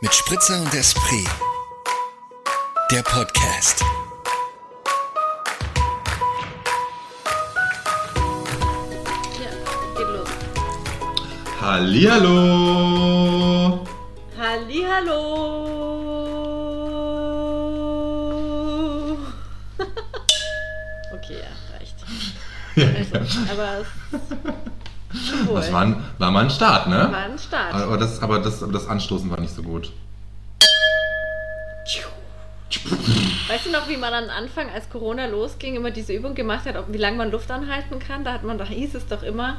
[0.00, 1.28] mit Spritzer und Esprit.
[2.90, 3.84] Der Podcast.
[9.38, 9.50] Ja,
[9.96, 10.28] geht los.
[11.60, 13.06] Hallihallo!
[14.38, 15.16] Hallihallo!
[21.12, 21.96] okay, ja, reicht.
[22.76, 23.18] Also,
[23.52, 23.84] aber
[25.42, 27.08] es Obwohl, Das war, ein, war mal ein Start, ne?
[27.10, 27.74] war ein Start.
[27.74, 29.92] Aber das, aber, das, aber das Anstoßen war nicht so gut.
[33.48, 36.76] Weißt du noch, wie man am Anfang, als Corona losging, immer diese Übung gemacht hat,
[36.76, 38.22] ob, wie lange man Luft anhalten kann?
[38.22, 39.56] Da hat man doch, hieß es doch immer,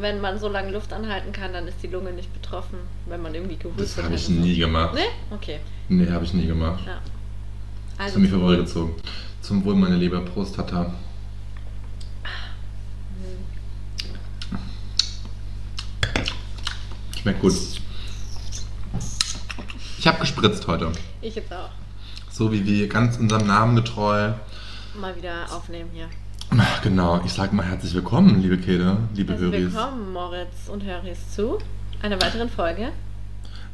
[0.00, 3.32] wenn man so lange Luft anhalten kann, dann ist die Lunge nicht betroffen, wenn man
[3.34, 4.20] irgendwie Das gehustet habe hat.
[4.20, 4.40] ich und so.
[4.42, 4.94] nie gemacht.
[4.94, 5.00] Ne?
[5.30, 5.60] Okay.
[5.88, 6.80] Nee, habe ich nie gemacht.
[6.84, 6.98] Ja.
[7.96, 8.94] Das Also, hat mich vorbeigezogen.
[9.40, 10.92] Zum Wohl meine Leber Prostata.
[17.24, 17.54] Schmeckt gut.
[19.98, 20.92] Ich habe gespritzt heute.
[21.22, 21.70] ich jetzt auch.
[22.30, 24.32] So wie wir ganz unserem Namen getreu.
[25.00, 26.10] Mal wieder aufnehmen hier.
[26.50, 29.72] Ach, Genau, ich sage mal herzlich willkommen, liebe Kede, liebe Herzlich Höris.
[29.72, 31.58] willkommen, Moritz und Höris, zu
[32.02, 32.92] einer weiteren Folge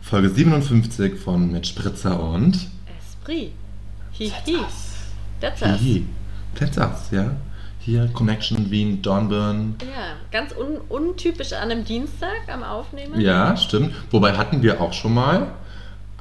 [0.01, 2.55] Folge 57 von Mit Spritzer und
[3.01, 3.51] Esprit.
[4.13, 4.31] Hihi.
[5.41, 5.81] That's us.
[5.81, 6.07] Hihi.
[6.55, 7.33] That's us, ja.
[7.91, 9.75] Hier Connection Wien, Dornbirn.
[9.83, 13.21] Ja, ganz un untypisch an einem Dienstag am Aufnehmen.
[13.21, 13.93] Ja, stimmt.
[14.13, 15.49] Wobei hatten wir auch schon mal.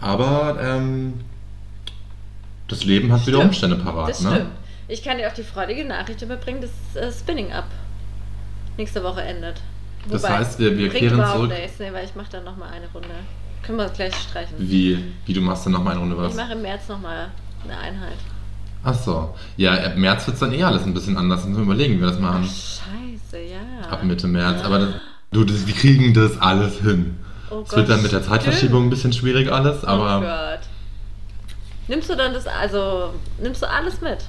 [0.01, 1.13] Aber ähm,
[2.67, 3.49] das Leben hat wieder Stimmt.
[3.51, 4.31] Umstände parat, Das ne?
[4.31, 4.49] stimmt.
[4.87, 7.67] Ich kann dir auch die freudige Nachricht überbringen, dass äh, Spinning Up
[8.77, 9.61] nächste Woche endet.
[10.09, 13.09] Das heißt, wir- wir kehren zurück- nee, weil ich mache dann nochmal eine Runde.
[13.61, 14.55] Können wir gleich streichen.
[14.57, 14.97] Wie,
[15.27, 16.35] wie du machst dann nochmal eine Runde Ich was?
[16.35, 17.27] mache im März nochmal
[17.63, 18.17] eine Einheit.
[18.83, 19.35] Ach so.
[19.57, 21.41] Ja, ab März wird es dann eh alles ein bisschen anders.
[21.45, 22.43] Müssen wir überlegen, wie wir das Ach, machen.
[22.45, 23.89] scheiße, ja.
[23.89, 24.63] Ab Mitte März.
[24.63, 24.89] Aber das,
[25.31, 27.17] du, das, wir kriegen das alles hin.
[27.51, 28.23] Oh Es wird dann mit der.
[28.23, 30.67] Zeitverschiebung ein bisschen schwierig alles, Oh aber Gott.
[31.87, 34.19] Nimmst du dann das, also, nimmst du alles mit?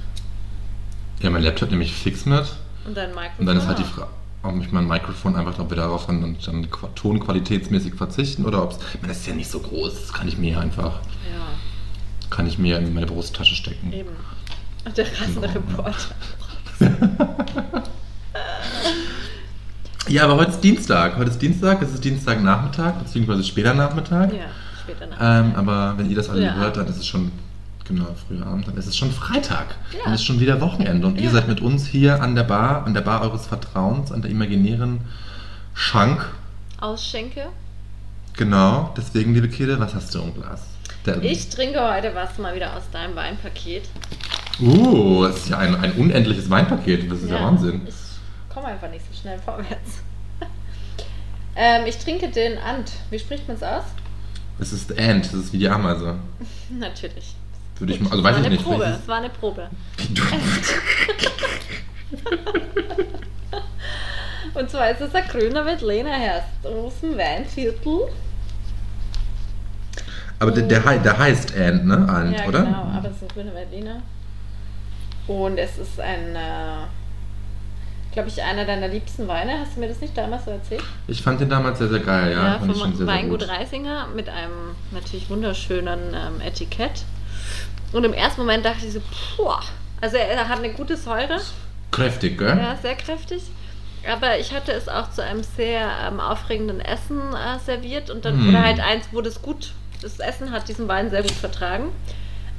[1.21, 2.43] ja, mein Laptop nehme ich fix mit.
[2.85, 3.31] Und dein Mikrofon?
[3.37, 3.83] Und dann ist halt die?
[3.83, 4.07] Frage,
[4.41, 8.63] ob ich mein Mikrofon einfach, ob wir darauf dann, dann, dann qua- tonqualitätsmäßig verzichten oder
[8.63, 8.79] ob es.
[9.07, 10.93] Das ist ja nicht so groß, das kann ich mir einfach,
[11.31, 13.93] Ja, kann ich mir in meine Brusttasche stecken.
[13.93, 14.09] eben.
[14.97, 15.47] Der rasende.
[15.53, 16.15] Reporter.
[20.07, 21.15] Ja, aber heute ist Dienstag.
[21.17, 24.33] Heute ist Dienstag, es ist Dienstagnachmittag, beziehungsweise später Nachmittag.
[24.33, 24.39] Ja,
[24.83, 25.17] später nach.
[25.39, 27.31] Ähm, aber wenn ihr das alle Früher hört, dann ist es schon,
[27.87, 29.75] genau, früher Abend, dann ist es schon Freitag.
[29.93, 29.99] Ja.
[30.05, 31.29] Dann ist schon wieder Wochenende und ihr Ja.
[31.31, 34.99] seid mit uns hier an der Bar, an der Bar eures Vertrauens, an der imaginären
[35.75, 36.27] Schank.
[36.81, 37.45] Ausschenke.
[38.35, 40.63] Genau, deswegen, liebe Kede, was hast du im Glas?
[41.05, 43.83] Der, Ich trinke heute was mal wieder aus deinem Weinpaket.
[44.61, 47.81] Uh, das ist ja ein, ein unendliches Weinpaket, das ist ja, Wahnsinn.
[47.87, 47.95] Ich
[48.53, 50.03] komme einfach nicht so schnell vorwärts.
[51.55, 52.91] ähm, ich trinke den Ant.
[53.09, 53.85] Wie spricht man es aus?
[54.59, 56.15] Es ist Ant, das ist wie die Ameise.
[56.69, 57.35] Natürlich.
[57.79, 58.63] Würde ich mal, also weiß war ich eine nicht.
[58.63, 58.83] Probe.
[58.83, 59.67] Es war eine Probe.
[64.53, 68.09] Und zwar ist es ein grüner Veltliner Herst aus dem Weinviertel.
[70.37, 72.07] Aber der, der, der heißt Ant, ne?
[72.07, 72.63] Ant, ja, oder?
[72.63, 74.03] genau, aber es ist ein grüner Veltliner.
[75.27, 76.35] Und es ist ein,
[78.11, 79.59] glaube ich, einer deiner liebsten Weine.
[79.59, 80.83] Hast du mir das nicht damals so erzählt?
[81.07, 82.45] Ich fand den damals sehr, sehr geil, ja.
[82.53, 83.49] Ja, fand ich schon vom sehr, sehr Weingut gut.
[83.49, 87.03] Reisinger mit einem natürlich wunderschönen ähm, Etikett.
[87.93, 89.01] Und im ersten Moment dachte ich so,
[89.35, 89.51] puh,
[90.01, 91.39] also er, er hat eine gute Säure,
[91.91, 92.57] Kräftig, gell?
[92.57, 93.43] ja, sehr kräftig.
[94.09, 98.45] Aber ich hatte es auch zu einem sehr ähm, aufregenden Essen äh, serviert und dann
[98.45, 98.49] Mm.
[98.49, 101.89] oder halt eins, wo das gut, das Essen hat diesen Wein sehr gut vertragen.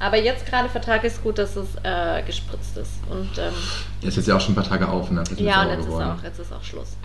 [0.03, 2.91] Aber jetzt gerade vertrage ich es gut, dass es äh, gespritzt ist.
[3.09, 3.53] Und ähm,
[4.03, 5.23] Der ist jetzt ja auch schon ein paar Tage auf, ne?
[5.23, 6.11] Ist ja, und jetzt ist, geworden.
[6.19, 6.97] auch, jetzt ist auch Schluss.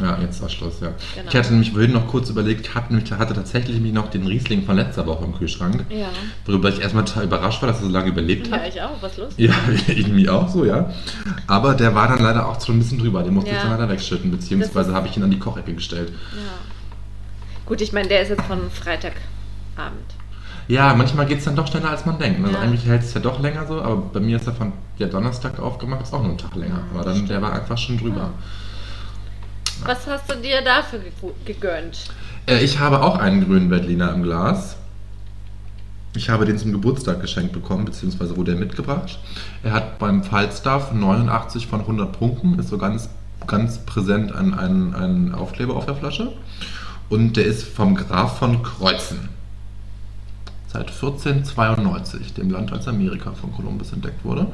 [0.00, 0.88] Ja, jetzt war Schluss, ja.
[1.14, 1.28] Genau.
[1.30, 4.26] Ich hatte nämlich vorhin noch kurz überlegt, ich hatte, nämlich, hatte tatsächlich mich noch den
[4.26, 6.08] Riesling von letzter Woche im Kühlschrank, Ja.
[6.44, 8.68] worüber ich erstmal total überrascht war, dass er so lange überlebt Ja, hat.
[8.68, 9.00] ich auch.
[9.00, 9.32] Was los?
[9.38, 9.54] Ja,
[9.88, 10.90] ich mich auch so, ja.
[11.46, 13.22] Aber der war dann leider auch schon ein bisschen drüber.
[13.22, 13.62] Den musste ich Ja.
[13.62, 16.10] dann leider wegschütten, beziehungsweise ist- habe ich ihn an die Kochecke gestellt.
[16.10, 16.52] Ja.
[17.64, 19.16] Gut, ich meine, der ist jetzt von Freitagabend.
[20.68, 22.40] Ja, manchmal geht es dann doch schneller, als man denkt.
[22.44, 22.62] Also Ja.
[22.62, 25.60] eigentlich hält es ja doch länger so, aber bei mir ist er von ja, Donnerstag
[25.60, 26.80] aufgemacht, ist auch nur ein Tag länger.
[26.92, 28.30] Aber dann, der war einfach schon drüber.
[29.84, 31.12] Was hast du dir dafür ge-
[31.44, 32.10] gegönnt?
[32.46, 34.76] Äh, ich habe auch einen grünen Berliner im Glas.
[36.16, 39.18] Ich habe den zum Geburtstag geschenkt bekommen, beziehungsweise wurde er mitgebracht.
[39.62, 43.10] Er hat beim Falstaff 89 von 100 Punkten, ist so ganz,
[43.46, 46.32] ganz präsent ein, ein, ein Aufkleber auf der Flasche.
[47.10, 49.28] Und der ist vom Graf von Kreuzen.
[50.76, 54.48] Seit 1492, dem Land, als Amerika von Kolumbus entdeckt wurde.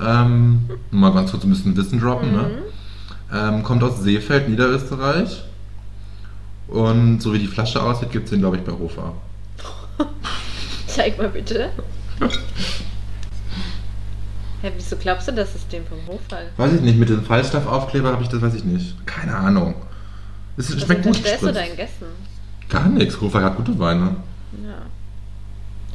[0.00, 2.30] Ähm, mal ganz kurz ein bisschen Wissen droppen.
[2.30, 2.50] Ne?
[3.34, 5.42] Ähm, kommt aus Seefeld, Niederösterreich.
[6.68, 9.14] Und so wie die Flasche aussieht, gibt es den, glaube ich, bei Hofer.
[10.86, 11.70] Zeig mal bitte.
[14.62, 16.46] Hä, wieso glaubst du, dass es dem vom Hochfall?
[16.58, 19.04] Weiß ich nicht, mit dem Falstaffaufkleber habe ich das, weiß ich nicht.
[19.04, 19.74] Keine Ahnung.
[20.56, 22.06] Es Was schmeckt gut unterstellst du deinen Gästen?
[22.68, 23.20] Gar nichts.
[23.20, 24.14] Hofer hat gute Weine.
[24.64, 24.82] Ja.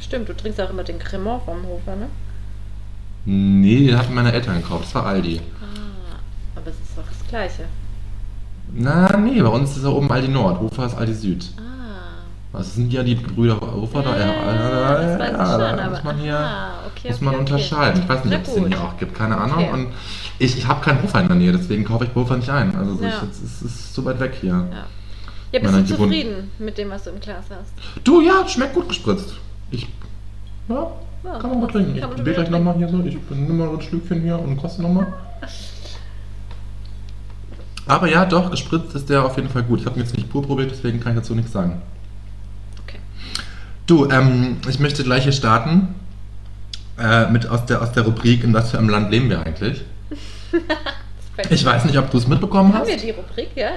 [0.02, 2.08] Stimmt, du trinkst auch immer den Cremant vom Hofer, ne?
[3.24, 4.84] Nee, den hatten meine Eltern gekauft.
[4.84, 5.40] Das war Aldi.
[5.60, 6.18] Ah,
[6.56, 7.64] aber es ist doch das Gleiche.
[8.74, 10.60] Na, nee, bei uns ist er oben Aldi Nord.
[10.60, 11.44] Hofer ist Aldi Süd.
[11.56, 12.58] Ah.
[12.58, 14.18] Das sind ja die Brüder Hofer da.
[14.18, 17.34] Ja, das weiß ich schon, da aber muss man hier ah, okay, muss okay, man
[17.34, 17.40] okay.
[17.40, 18.02] unterscheiden.
[18.02, 19.14] Ich weiß nicht, ob es den hier auch gibt.
[19.14, 19.58] Keine Ahnung.
[19.58, 19.72] Okay.
[19.72, 19.86] Und
[20.38, 22.74] ich, ich habe keinen Hofer in der Nähe, deswegen kaufe ich bei Hofer nicht ein.
[22.74, 23.22] Also so Ja.
[23.30, 24.50] es, ist, ist zu weit weg hier.
[24.50, 24.86] Ja.
[25.52, 27.72] Ja, bist Meine du zufrieden mit dem, was du im Glas hast?
[28.04, 29.34] Du, ja, schmeckt gut gespritzt.
[29.72, 29.88] Ich.
[30.68, 30.92] Ja,
[31.24, 31.96] Ja, kann man gut trinken.
[31.96, 33.00] Ich wieder gleich nochmal hier so.
[33.00, 35.12] Ich nehme mal so ein Schlückchen hier und koste nochmal.
[37.86, 39.80] Aber ja, doch, gespritzt ist der auf jeden Fall gut.
[39.80, 41.82] Ich habe ihn jetzt nicht pur probiert, deswegen kann ich dazu nichts sagen.
[42.84, 42.98] Okay.
[43.86, 45.94] Du, ähm, ich möchte gleich hier starten
[46.98, 49.82] äh, mit aus der, aus der Rubrik, in was für einem Land leben wir eigentlich.
[51.48, 52.88] Ich weiß nicht, ob du es mitbekommen Haben hast.
[52.88, 53.48] wir die Rubrik?
[53.54, 53.70] Ja,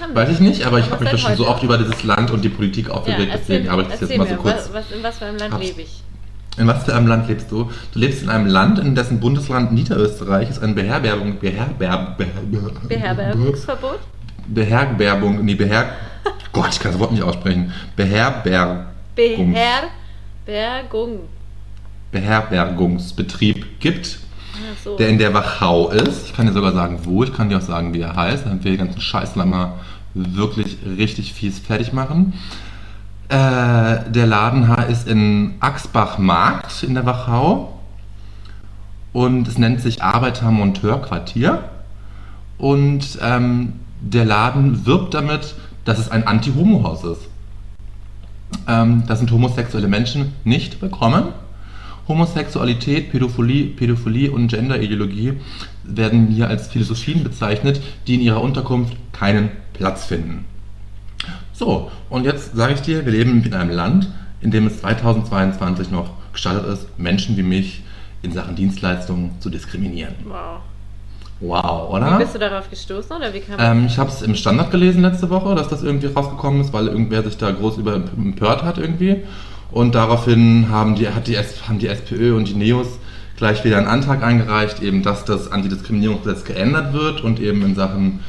[0.00, 0.14] haben.
[0.14, 2.42] Weiß ich nicht, aber ich Haben habe mich schon so oft über dieses Land und
[2.42, 4.68] die Politik ja, aufgeregt, erzähl, deswegen habe ich das jetzt mal so mir, kurz.
[4.72, 6.02] Was, in was für einem Land lebe ich?
[6.58, 7.70] In was für einem Land lebst du?
[7.92, 12.28] Du lebst in einem Land, in dessen Bundesland Niederösterreich es ein Beherbergung, Beherber, Beher,
[12.88, 14.00] Beherbergungsverbot?
[14.46, 15.90] Beherbergung, nee, Beher,
[16.52, 17.72] Gott, ich kann das Wort nicht aussprechen.
[17.96, 19.56] Beherbergungs,
[20.44, 21.20] Beherbergung.
[22.10, 24.18] Beherbergungsbetrieb gibt,
[24.82, 24.96] so.
[24.96, 26.26] der in der Wachau ist.
[26.26, 27.22] Ich kann dir sogar sagen, wo.
[27.22, 29.74] Ich kann dir auch sagen, wie er heißt, damit wir den ganzen Scheiß mal
[30.14, 32.34] wirklich richtig fies fertig machen.
[33.28, 37.78] Äh, der Laden ist in Axbach-Markt in der Wachau
[39.12, 41.64] und es nennt sich Arbeiter-Monteur-Quartier.
[42.58, 45.54] Und ähm, der Laden wirbt damit,
[45.84, 47.28] dass es ein Anti-Homo-Haus ist.
[48.66, 51.28] Ähm, da sind homosexuelle Menschen nicht willkommen.
[52.08, 55.34] Homosexualität, Pädophilie, Pädophilie und Genderideologie
[55.84, 60.44] werden hier als Philosophien bezeichnet, die in ihrer Unterkunft keinen Platz finden.
[61.52, 64.08] So, und jetzt sage ich dir, wir leben in einem Land,
[64.40, 67.82] in dem es 2022 noch gestattet ist, Menschen wie mich
[68.22, 70.14] in Sachen Dienstleistungen zu diskriminieren.
[70.24, 70.60] wow.
[71.42, 72.18] Wow, Wie oder?
[72.18, 75.30] bist du darauf gestoßen oder wie kam Ähm, ich habe es im Standard gelesen letzte
[75.30, 79.22] Woche, dass das irgendwie rausgekommen ist, weil irgendwer sich da groß über empört hat irgendwie.
[79.72, 82.98] Und daraufhin haben die, hat die, haben die SPÖ und die NEOS
[83.36, 88.20] gleich wieder einen Antrag eingereicht, eben, dass das Antidiskriminierungsgesetz geändert wird und eben in Sachen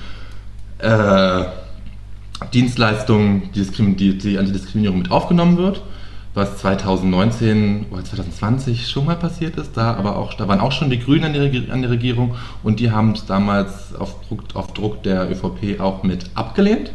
[0.80, 1.44] äh,
[2.54, 3.66] Dienstleistungen die,
[3.96, 5.84] die, die Antidiskriminierung mit aufgenommen wird,
[6.34, 9.76] was 2019 oder 2020 schon mal passiert ist.
[9.76, 12.80] Da, aber auch, da waren auch schon die Grünen an der, an der Regierung und
[12.80, 16.92] die haben es damals auf Druck, auf Druck der ÖVP auch mit abgelehnt.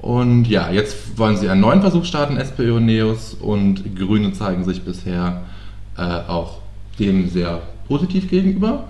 [0.00, 4.64] Und ja, jetzt wollen sie einen neuen Versuch starten, SPÖ und NEOS, und Grüne zeigen
[4.64, 5.42] sich bisher
[5.96, 6.58] äh, auch
[6.98, 8.84] dem sehr positiv gegenüber.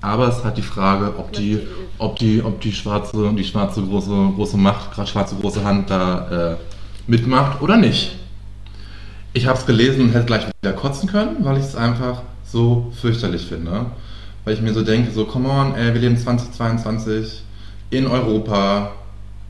[0.00, 1.60] Aber es hat die Frage, ob die,
[1.98, 6.52] ob die, ob die schwarze, die schwarze große, große Macht, gerade schwarze große Hand da
[6.52, 6.56] äh,
[7.08, 8.16] mitmacht oder nicht.
[9.32, 12.92] Ich habe es gelesen und hätte gleich wieder kotzen können, weil ich es einfach so
[13.00, 13.86] fürchterlich finde.
[14.44, 17.42] Weil ich mir so denke, so, come on, ey, wir leben 2022
[17.90, 18.92] in Europa,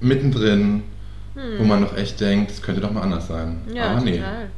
[0.00, 0.82] mittendrin,
[1.58, 3.60] wo man doch echt denkt, es könnte doch mal anders sein.
[3.68, 3.76] Hm.
[3.76, 4.16] Ja, Aber nee.
[4.18, 4.48] total.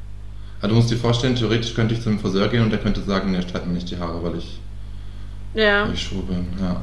[0.63, 3.33] Also du musst dir vorstellen, theoretisch könnte ich zum Friseur gehen und der könnte sagen,
[3.33, 4.61] nee, streit mir nicht die Haare, weil ich,
[5.55, 5.87] Ja.
[5.87, 6.47] weil ich schwul bin.
[6.61, 6.81] Ja.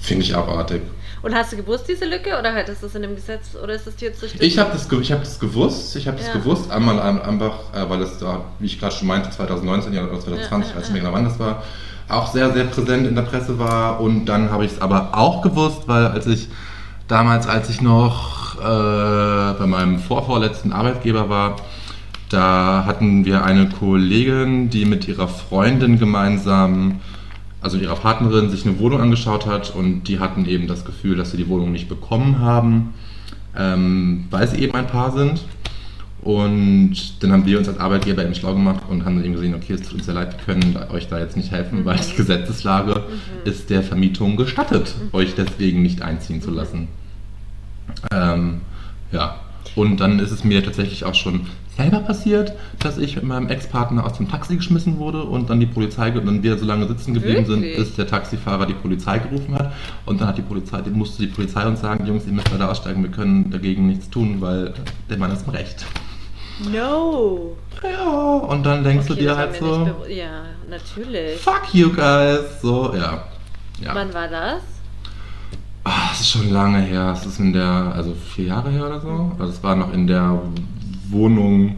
[0.00, 0.82] Finde ich abartig.
[1.22, 2.38] Und hast du gewusst, diese Lücke?
[2.38, 3.54] Oder halt ist das in dem Gesetz?
[3.62, 6.16] Oder ist das dir jetzt durch Ich habe das, ich hab das gewusst, ich habe
[6.16, 6.32] das Ja.
[6.34, 10.02] gewusst, einmal ein- einfach, äh, weil es da, wie ich gerade schon meinte, 2019 ja,
[10.04, 11.62] oder 2020, Ja, ja, weiß nicht mehr genau wann das war,
[12.08, 14.00] auch sehr, sehr präsent in der Presse war.
[14.00, 16.48] Und dann habe ich es aber auch gewusst, weil als ich
[17.10, 21.56] damals, als ich noch äh, bei meinem vorvorletzten Arbeitgeber war,
[22.28, 27.00] da hatten wir eine Kollegin, die mit ihrer Freundin gemeinsam,
[27.60, 31.32] also ihrer Partnerin, sich eine Wohnung angeschaut hat und die hatten eben das Gefühl, dass
[31.32, 32.94] sie die Wohnung nicht bekommen haben,
[33.56, 35.42] ähm, weil sie eben ein Paar sind.
[36.22, 39.72] Und dann haben wir uns als Arbeitgeber eben schlau gemacht und haben eben gesehen, okay,
[39.72, 43.02] es tut uns sehr leid, wir können euch da jetzt nicht helfen, weil die Gesetzeslage
[43.44, 46.88] ist der Vermietung gestattet, euch deswegen nicht einziehen zu lassen.
[48.12, 48.60] Ähm,
[49.12, 49.36] ja,
[49.76, 54.04] und dann ist es mir tatsächlich auch schon selber passiert, dass ich mit meinem Ex-Partner
[54.04, 57.14] aus dem Taxi geschmissen wurde und dann die Polizei, und dann wir so lange sitzen
[57.14, 57.76] geblieben sind, Wirklich?
[57.78, 59.72] bis der Taxifahrer die Polizei gerufen hat.
[60.04, 62.70] Und dann hat die Polizei, die musste die Polizei uns sagen, Jungs, ihr müsst leider
[62.70, 64.74] aussteigen, wir können dagegen nichts tun, weil
[65.08, 65.86] der Mann ist im Recht.
[66.70, 67.56] No.
[67.82, 71.40] Ja, und dann denkst Okay, du dir halt so, Ja, natürlich.
[71.40, 73.24] fuck you guys, so, ja.
[73.80, 73.94] ja.
[73.94, 74.60] Wann war das?
[75.84, 77.14] Ah, es ist schon lange her.
[77.16, 79.32] Es ist in der, also vier Jahre her oder so.
[79.38, 80.40] Also es war noch in der
[81.08, 81.76] Wohnung,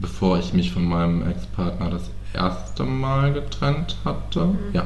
[0.00, 4.48] bevor ich mich von meinem Ex-Partner das erste Mal getrennt hatte.
[4.72, 4.84] Ja.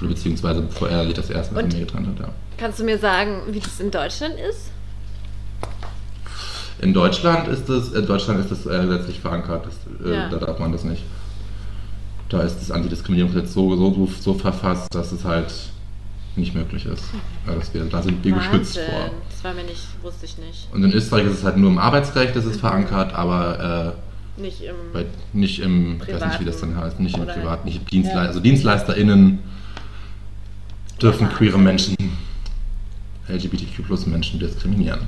[0.00, 2.28] Oder beziehungsweise bevor er sich das erste Mal von mir getrennt hat, ja.
[2.56, 4.70] Kannst du mir sagen, wie das in Deutschland ist?
[6.80, 9.66] In Deutschland ist es, in Deutschland ist es äh, gesetzlich verankert.
[9.66, 10.28] Das, äh, Ja.
[10.28, 11.02] Da darf man das nicht.
[12.28, 15.52] Da ist das Antidiskriminierungsgesetz so, so, so verfasst, dass es halt
[16.36, 17.04] nicht möglich ist.
[17.46, 18.82] Ja, dass wir, da sind wir geschützt Wahnsinn.
[18.90, 19.10] vor.
[19.30, 20.68] Das war mir nicht, wusste ich nicht.
[20.72, 22.38] Und in Österreich ist es halt nur im Arbeitsrecht, Mhm.
[22.38, 23.94] das ist verankert, aber
[24.36, 24.70] Nicht im.
[24.70, 27.64] äh, bei, nicht im, ich weiß nicht, wie das dann Privaten heißt, nicht im Privat,
[27.64, 28.22] nicht im Dienstleister.
[28.22, 28.28] Ja.
[28.28, 29.38] Also DienstleisterInnen
[31.00, 31.36] dürfen Wahnsinn.
[31.38, 31.96] queere Menschen,
[33.28, 35.00] LGBTQ plus Menschen diskriminieren.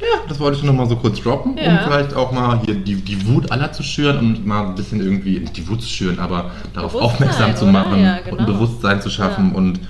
[0.00, 1.70] Ja, das wollte ich nochmal so kurz droppen, Ja.
[1.72, 5.00] um vielleicht auch mal hier die, die Wut aller zu schüren und mal ein bisschen
[5.00, 8.38] irgendwie, nicht die Wut zu schüren, aber darauf aufmerksam zu machen Ja, und genau.
[8.38, 9.56] ein Bewusstsein zu schaffen Ja.
[9.56, 9.80] und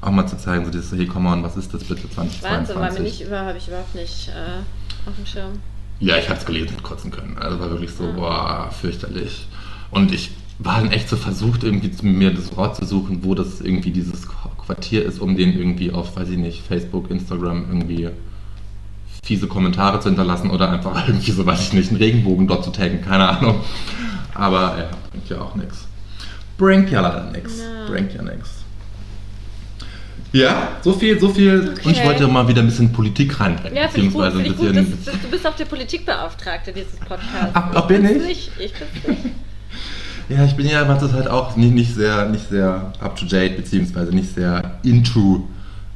[0.00, 2.42] auch mal zu zeigen, so dieses, hey, come on, was ist das bitte 2022?
[2.44, 5.52] Wahnsinn, war mir nicht über, habe ich überhaupt nicht äh, auf dem Schirm.
[6.00, 7.36] Ja, ich habe es gelesen und kotzen können.
[7.38, 8.12] Also war wirklich so, Ja.
[8.12, 9.48] boah, fürchterlich.
[9.90, 13.90] Und ich war dann echt so versucht, irgendwie zu- mir das rauszusuchen, wo das irgendwie
[13.90, 14.26] dieses
[14.64, 18.10] Quartier ist, um den irgendwie auf, weiß ich nicht, Facebook, Instagram irgendwie
[19.24, 22.70] fiese Kommentare zu hinterlassen oder einfach irgendwie so, weiß ich nicht, einen Regenbogen dort zu
[22.70, 23.60] taggen, keine Ahnung.
[24.34, 25.86] Aber ja, bringt ja auch nichts.
[26.56, 27.58] Bringt ja leider nichts.
[27.58, 27.86] Ja.
[27.88, 28.57] Bringt ja nichts.
[30.32, 31.70] Ja, so viel, so viel.
[31.70, 32.06] Und ich Okay.
[32.06, 33.76] wollte mal wieder ein bisschen Politik reinbringen.
[33.76, 34.24] Ja, finde ich gut.
[34.24, 34.72] ein ich gut.
[34.72, 37.50] bisschen, Das, das, du bist auch der Politikbeauftragte dieses Podcasts.
[37.54, 38.22] Ach, ach, bin ich?
[38.22, 38.50] Nicht.
[38.58, 39.34] Ich bin's nicht.
[40.30, 43.24] Ja, ich bin ja in letzter Zeit auch nicht, nicht sehr, nicht sehr up to
[43.24, 45.48] date, beziehungsweise nicht sehr into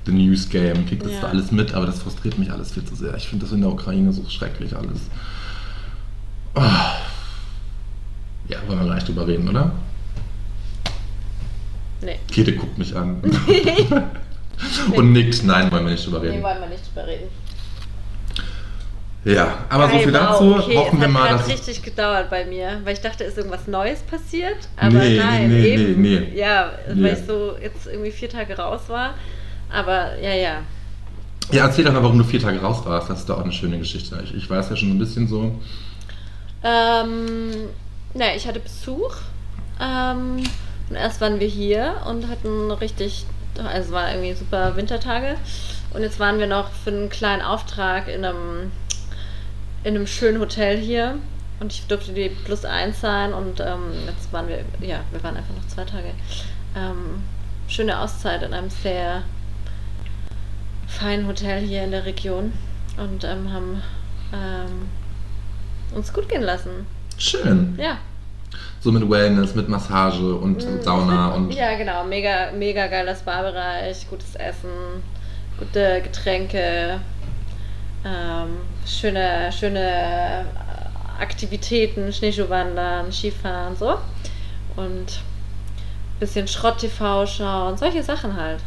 [0.06, 0.86] the news game.
[0.86, 1.28] Krieg das Ja.
[1.28, 3.14] alles mit, aber das frustriert mich alles viel zu sehr.
[3.14, 5.00] Ich finde das in der Ukraine so schrecklich alles.
[6.54, 6.94] Ah.
[8.48, 9.72] Ja, wollen wir gleich drüber reden, oder?
[12.02, 12.18] Nee.
[12.30, 13.20] Käthe guckt mich an.
[14.94, 16.42] Und nickt, nein, wollen wir nicht drüber Nee, reden.
[16.42, 17.28] wollen wir nicht drüber reden.
[19.24, 20.54] Ja, aber so Geil, viel wow, dazu.
[20.56, 20.76] okay.
[20.76, 21.48] Hoffen es wir hat mal, dass.
[21.48, 24.56] richtig gedauert bei mir, weil ich dachte, ist irgendwas Neues passiert.
[24.76, 26.02] Aber Nee, nein, nee, eben.
[26.02, 26.38] nee, nee.
[26.38, 27.04] Ja, Nee.
[27.04, 29.14] weil ich so jetzt irgendwie vier Tage raus war.
[29.72, 30.56] Aber ja, ja.
[31.52, 33.10] Ja, erzähl doch mal, warum du vier Tage raus warst.
[33.10, 34.20] Das ist doch auch eine schöne Geschichte.
[34.24, 35.54] Ich, ich weiß ja schon ein bisschen so.
[36.64, 37.50] Ähm,
[38.14, 39.14] na, ich hatte Besuch.
[39.80, 40.42] Ähm,
[40.88, 45.36] und erst waren wir hier und hatten richtig, also es waren irgendwie super Wintertage.
[45.94, 48.72] Und jetzt waren wir noch für einen kleinen Auftrag in einem,
[49.84, 51.18] in einem schönen Hotel hier.
[51.60, 55.36] Und ich durfte die plus eins sein und ähm, jetzt waren wir, ja, wir waren
[55.36, 56.10] einfach noch zwei Tage.
[56.74, 57.22] Ähm,
[57.68, 59.22] schöne Auszeit in einem sehr
[60.88, 62.52] feinen Hotel hier in der Region
[62.96, 63.82] und ähm, haben
[64.32, 64.88] ähm,
[65.94, 66.86] uns gut gehen lassen.
[67.16, 67.78] Schön.
[67.78, 67.98] Ja.
[68.80, 70.82] So mit Wellness, mit Massage und Mm.
[70.82, 71.52] Sauna und.
[71.54, 72.04] Ja, genau.
[72.04, 75.02] Mega, mega geiler Spa-Bereich, gutes Essen,
[75.58, 77.00] gute Getränke,
[78.04, 80.44] ähm, schöne, schöne
[81.20, 83.98] Aktivitäten, Schneeschuhwandern, Skifahren, so.
[84.76, 85.20] Und
[86.18, 88.60] bisschen Schrott-TV schauen, solche Sachen halt.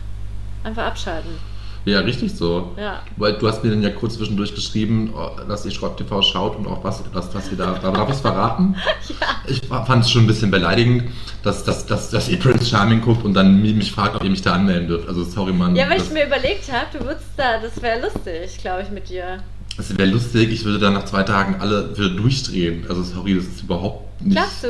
[0.64, 1.38] Einfach abschalten.
[1.86, 2.74] Ja, richtig so.
[2.80, 3.02] Ja.
[3.18, 6.58] Weil du hast mir dann ja kurz zwischendurch geschrieben, oh, dass ihr Schrott TV schaut
[6.58, 7.74] und auch was, was, was ihr da.
[7.74, 8.76] Darf ich es verraten?
[9.22, 9.28] Ja.
[9.48, 11.04] Ich fand es schon ein bisschen beleidigend,
[11.44, 14.30] dass, dass, dass, dass ihr Prince Charming guckt und dann mi- mich fragt, ob ihr
[14.32, 15.08] mich da anmelden dürft.
[15.08, 15.76] Also sorry, Mann.
[15.76, 19.10] Ja, weil ich mir überlegt habe, du würdest da, das wäre lustig, glaube ich, mit
[19.10, 19.44] dir.
[19.78, 22.86] das wäre lustig, ich würde dann nach zwei Tagen alle wieder durchdrehen.
[22.90, 24.36] Also sorry, das ist überhaupt nicht.
[24.36, 24.68] Glaubst du?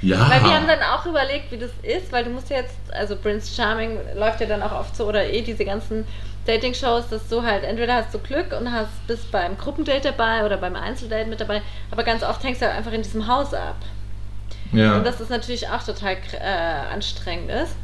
[0.00, 0.30] Ja.
[0.30, 3.16] Weil wir haben dann auch überlegt, wie das ist, weil du musst ja jetzt, also
[3.16, 6.06] Prince Charming läuft ja dann auch oft so oder eh diese ganzen
[6.46, 10.56] Dating-Shows, dass du halt entweder hast du Glück und hast bist beim Gruppendate dabei oder
[10.56, 13.76] beim Einzeldate mit dabei, aber ganz oft hängst du halt einfach in diesem Haus ab.
[14.72, 14.96] ja.
[14.96, 17.74] Und das ist natürlich auch total äh, anstrengend ist.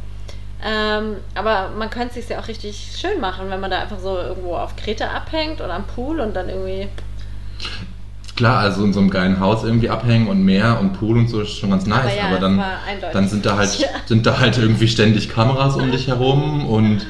[0.64, 3.99] Ähm, aber man könnte es sich ja auch richtig schön machen, wenn man da einfach
[3.99, 6.88] so irgendwo auf Kreta abhängt oder am Pool und dann irgendwie.
[8.37, 11.41] Klar, also in so einem geilen Haus irgendwie abhängen und Meer und Pool und so
[11.41, 12.62] ist schon ganz nice, Aber ja, aber dann,
[13.12, 13.88] dann sind da halt Ja.
[14.07, 17.07] sind da halt irgendwie ständig Kameras um dich herum und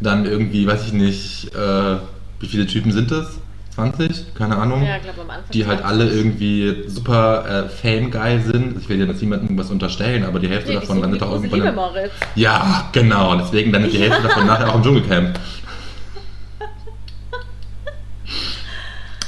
[0.00, 1.96] dann irgendwie, weiß ich nicht, äh,
[2.40, 3.38] wie viele Typen sind das?
[3.74, 4.34] 20?
[4.34, 4.84] Keine Ahnung.
[4.84, 5.16] Ja, Anfang.
[5.54, 5.86] die halt 20.
[5.86, 8.76] alle irgendwie super äh, fame-geil sind.
[8.78, 11.60] Ich will dir jetzt niemandem was unterstellen, aber die Hälfte Nee, davon landet doch irgendwann.
[11.60, 12.10] Liebe, Moritz.
[12.34, 13.34] Ja, genau.
[13.36, 15.38] Deswegen landet die Hälfte davon nachher auch im Dschungelcamp.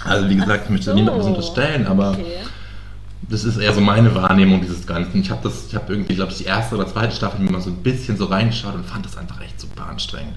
[0.05, 0.95] Also wie gesagt, ich möchte so.
[0.95, 2.25] niemandem was unterstellen, aber Okay.
[3.23, 5.21] das ist eher so meine Wahrnehmung dieses Ganzen.
[5.21, 7.61] Ich habe das, ich habe irgendwie, glaube ich, die erste oder zweite Staffel mir mal
[7.61, 10.35] so ein bisschen so reingeschaut und fand das einfach echt super anstrengend.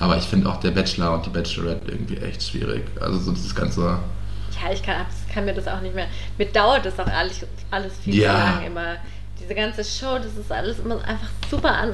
[0.00, 2.84] Aber ich finde auch der Bachelor und die Bachelorette irgendwie echt schwierig.
[3.00, 3.80] Also so dieses ganze.
[3.82, 4.96] Ja, ich kann,
[5.32, 6.06] kann mir das auch nicht mehr.
[6.38, 8.32] Mir dauert das auch alles, alles viel Ja.
[8.32, 8.96] zu lang immer.
[9.40, 11.90] Diese ganze Show, das ist alles immer einfach super an,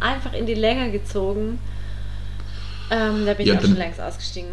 [0.00, 1.58] einfach in die Länge gezogen.
[2.90, 4.48] Ähm, da bin Ja, ich auch schon längst ausgestiegen.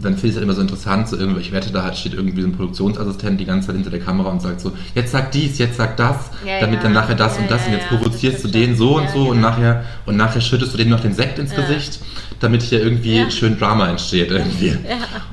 [0.00, 2.14] Dann finde ich es halt immer so interessant, so irgendwie, ich wette, da halt steht
[2.14, 5.32] irgendwie so ein Produktionsassistent die ganze Zeit hinter der Kamera und sagt so, jetzt sag
[5.32, 6.82] dies, jetzt sag das, Ja, damit ja.
[6.84, 9.36] dann nachher das Ja, und das und jetzt provozierst du den so und so und
[9.36, 9.50] genau.
[9.50, 11.54] nachher und nachher schüttest du dem noch den Sekt ins.
[11.58, 11.98] Gesicht,
[12.40, 14.76] damit hier irgendwie schön Drama entsteht irgendwie.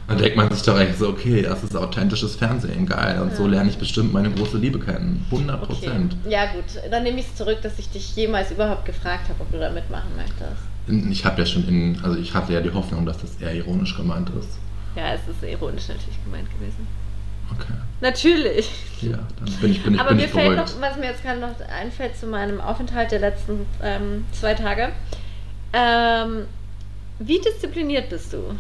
[0.08, 3.20] Dann denkt man sich doch echt so, okay, das ist authentisches Fernsehen, geil.
[3.22, 5.26] Und so lerne ich bestimmt meine große Liebe kennen.
[5.32, 5.66] 100 Okay.
[5.74, 6.18] Prozent.
[6.28, 9.52] Ja gut, dann nehme ich es zurück, dass ich dich jemals überhaupt gefragt habe, ob
[9.52, 10.75] du da mitmachen möchtest.
[10.88, 13.96] Ich habe ja schon in, also ich hatte ja die Hoffnung, dass das eher ironisch
[13.98, 14.60] gemeint ist.
[14.96, 16.88] Ja, es ist ironisch natürlich gemeint gewesen.
[17.52, 17.74] Okay.
[18.02, 18.70] Natürlich.
[19.02, 21.40] Ja, dann bin ich, bin Aber bin mir ich fällt noch, was mir jetzt gerade
[21.40, 24.90] noch einfällt zu meinem Aufenthalt der letzten ähm, zwei Tage.
[25.74, 26.46] Ähm,
[27.20, 28.56] wie diszipliniert bist du?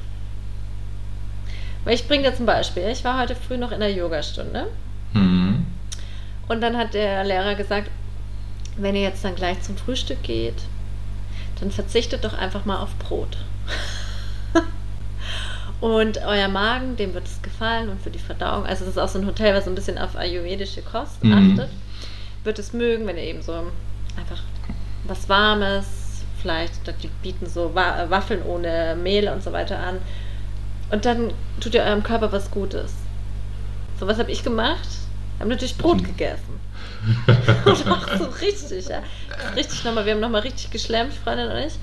[1.83, 4.67] Weil ich bringe dir zum Beispiel, ich war heute früh noch in der Yogastunde
[5.13, 5.65] Hm.
[6.47, 7.89] und dann hat der Lehrer gesagt,
[8.77, 10.55] wenn ihr jetzt dann gleich zum Frühstück geht,
[11.59, 13.37] dann verzichtet doch einfach mal auf Brot.
[15.81, 19.07] und euer Magen, dem wird es gefallen und für die Verdauung, also es ist auch
[19.09, 21.33] so ein Hotel, was so ein bisschen auf ayurvedische Kost Mhm.
[21.57, 21.69] achtet,
[22.43, 23.53] wird es mögen, wenn ihr eben so
[24.17, 24.41] einfach
[25.05, 25.85] was Warmes,
[26.41, 29.97] vielleicht, die bieten so Wa Waffeln ohne Mehl und so weiter an.
[30.91, 32.93] Und dann tut ihr eurem Körper was Gutes.
[33.99, 34.87] So was habe ich gemacht.
[35.39, 36.05] Habe natürlich Brot Mhm.
[36.05, 36.59] gegessen.
[37.65, 39.01] Auch so richtig, ja.
[39.55, 41.73] Richtig nochmal, wir haben nochmal richtig geschlemmt, Freundin und ich.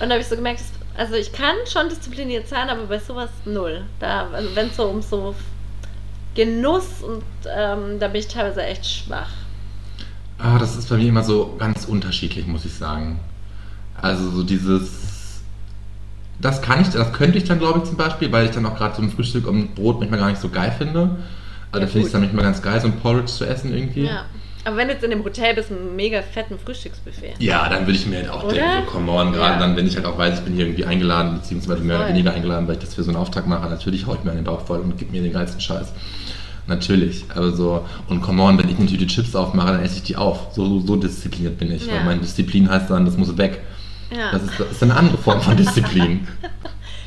[0.00, 0.60] Und da habe ich so gemerkt,
[0.96, 3.82] also ich kann schon diszipliniert sein, aber bei sowas null.
[4.00, 5.34] Da, also wenn es so um so
[6.34, 9.30] Genuss und ähm, da bin ich teilweise echt schwach.
[10.38, 13.20] Ah, das ist bei mir immer so ganz unterschiedlich, muss ich sagen.
[14.00, 15.42] Also so dieses,
[16.40, 18.76] das kann ich, das könnte ich dann glaube ich zum Beispiel, weil ich dann auch
[18.76, 21.16] gerade so ein Frühstück und Brot manchmal gar nicht so geil finde.
[21.74, 23.74] Aber Ja, da finde ich es dann manchmal ganz geil, so ein Porridge zu essen
[23.74, 24.04] irgendwie.
[24.04, 24.26] Ja.
[24.66, 27.34] Aber wenn du jetzt in dem Hotel bist, ein mega fetten Frühstücksbuffet.
[27.38, 28.54] Ja, dann würde ich mir halt auch Oder?
[28.54, 29.58] denken, so come on, gerade Ja.
[29.58, 32.32] dann, wenn ich halt auch weiß, ich bin hier irgendwie eingeladen, beziehungsweise mehr oder weniger
[32.32, 34.44] eingeladen, weil ich das für so einen Auftrag mache, natürlich hau ich mir an den
[34.44, 35.92] Bauch voll und gib mir den geilsten Scheiß.
[36.66, 40.02] Natürlich, aber so, und come on, wenn ich eine Tüte Chips aufmache, dann esse ich
[40.04, 40.48] die auf.
[40.54, 41.96] So, so, so diszipliniert bin ich, Ja.
[41.96, 43.60] weil meine Disziplin heißt dann, das muss weg.
[44.10, 44.32] Ja.
[44.32, 46.26] Das, ist, das ist eine andere Form von Disziplin.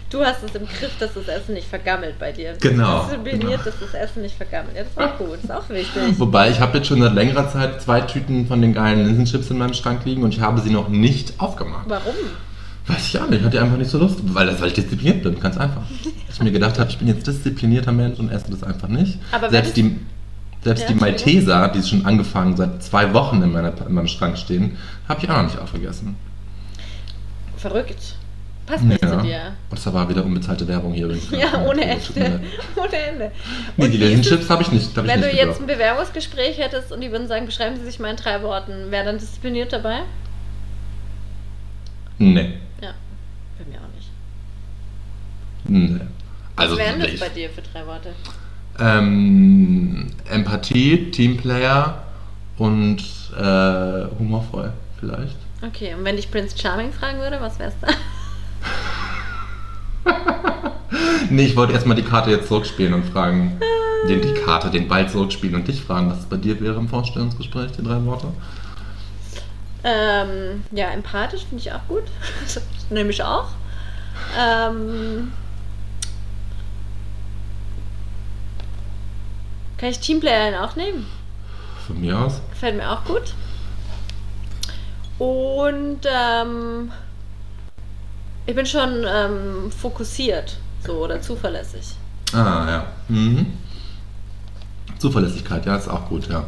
[0.10, 2.54] Du hast es im Griff, dass das Essen nicht vergammelt bei dir.
[2.62, 3.64] Genau, Diszipliniert, genau.
[3.64, 4.76] dass das Essen nicht vergammelt.
[4.78, 6.02] Ja, das ist auch gut, das ist auch wichtig.
[6.18, 9.58] Wobei, ich habe jetzt schon seit längerer Zeit zwei Tüten von den geilen Linsenchips in
[9.58, 11.90] meinem Schrank liegen und ich habe sie noch nicht aufgemacht.
[11.90, 12.14] Warum?
[12.88, 15.38] Weiß ich auch nicht, hatte einfach nicht so Lust, weil, das, weil ich diszipliniert bin,
[15.42, 15.82] ganz einfach.
[16.32, 19.20] Ich mir gedacht habe, ich bin jetzt disziplinierter Mensch und esse das einfach nicht.
[19.34, 20.00] Aber selbst die,
[20.64, 20.96] selbst Ja, die.
[20.96, 24.78] Malteser, die schon angefangen seit zwei Wochen in, meiner, in meinem Schrank stehen,
[25.10, 26.16] habe ich auch noch nicht aufgegessen.
[27.58, 28.16] Verrückt.
[28.68, 29.54] Passt nicht zu dir.
[29.70, 31.32] Und das war wieder unbezahlte Werbung hier übrigens.
[31.32, 32.42] Ja, ohne Ende.
[32.76, 33.32] ohne Ende.
[33.78, 35.68] Nee, Und die Linsenchips habe ich nicht, hab ich Wenn du nicht jetzt ein.
[35.68, 39.18] Bewerbungsgespräch hättest und die würden sagen, beschreiben Sie sich mal in drei Worten, wäre dann
[39.18, 40.02] diszipliniert dabei?
[42.20, 42.54] Nee.
[42.82, 42.94] Ja,
[43.58, 44.10] bei mir auch nicht.
[45.66, 46.00] nee.
[46.56, 48.10] Was Also, wären das ich- bei dir für drei Worte?
[48.80, 52.04] Ähm, Empathie, Teamplayer
[52.58, 53.00] und
[53.38, 55.36] äh, humorvoll vielleicht.
[55.66, 57.88] Okay, und wenn dich Prince Charming fragen würde, was wär's da?
[61.30, 63.60] Nee, ich wollte erstmal die Karte jetzt zurückspielen und fragen,
[64.08, 66.88] den, die Karte, den Ball zurückspielen und dich fragen, was es bei dir wäre im
[66.88, 68.28] Vorstellungsgespräch, die drei Worte.
[69.84, 72.04] Ähm, ja, empathisch finde ich auch gut.
[72.42, 73.50] Das nehme ich auch.
[74.38, 75.32] Ähm,
[79.78, 81.06] kann ich Teamplayer auch nehmen?
[81.86, 82.42] Von mir aus.
[82.50, 83.34] Gefällt mir auch gut.
[85.20, 86.92] Und ähm,
[88.48, 91.96] ich bin schon ähm, fokussiert, so oder zuverlässig.
[92.34, 92.86] Ah, ja.
[93.10, 93.54] Mhm.
[94.98, 96.44] Zuverlässigkeit, ja, ist auch gut, ja.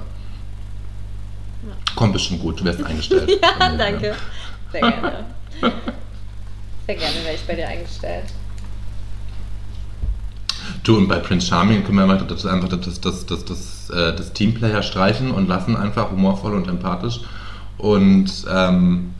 [1.96, 3.30] Kommt bestimmt gut, du wärst eingestellt.
[3.42, 4.16] Ja, danke.
[4.72, 5.26] Sehr gerne.
[6.88, 8.26] Sehr gerne wäre ich bei dir eingestellt.
[10.84, 14.16] Du, und bei Prince Charming können wir einfach das, einfach das, das, das, das, äh,
[14.16, 17.20] das Teamplayer streichen und lassen einfach humorvoll und empathisch
[17.78, 19.14] und ähm,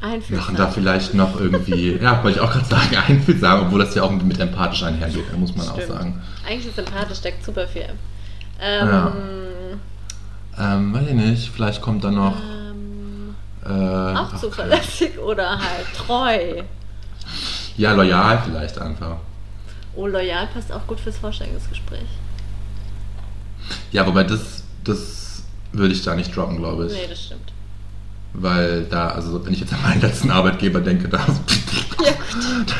[0.00, 0.44] Einfühlsam.
[0.44, 4.02] machen da vielleicht noch irgendwie, ja, wollte ich auch gerade sagen, einfühlsam, obwohl das ja
[4.02, 5.88] auch mit empathisch einhergeht, muss man auch Stimmt.
[5.88, 6.22] sagen.
[6.46, 7.88] Eigentlich ist sympathisch steckt super viel.
[8.60, 9.12] Ähm, Ja.
[10.60, 12.34] Ähm, weiß ich nicht, vielleicht kommt da noch.
[12.36, 13.34] ähm,
[13.64, 16.62] Äh, auch ach, zuverlässig oder halt treu.
[17.76, 19.16] Ja, loyal vielleicht einfach.
[19.94, 22.06] Oh, loyal passt auch gut fürs Vorstellungsgespräch.
[23.92, 26.92] Ja, wobei das, das würde ich da nicht droppen, glaube ich.
[26.92, 27.52] Nee, das stimmt.
[28.40, 32.12] Weil da, also wenn ich jetzt an meinen letzten Arbeitgeber denke, da, Ja,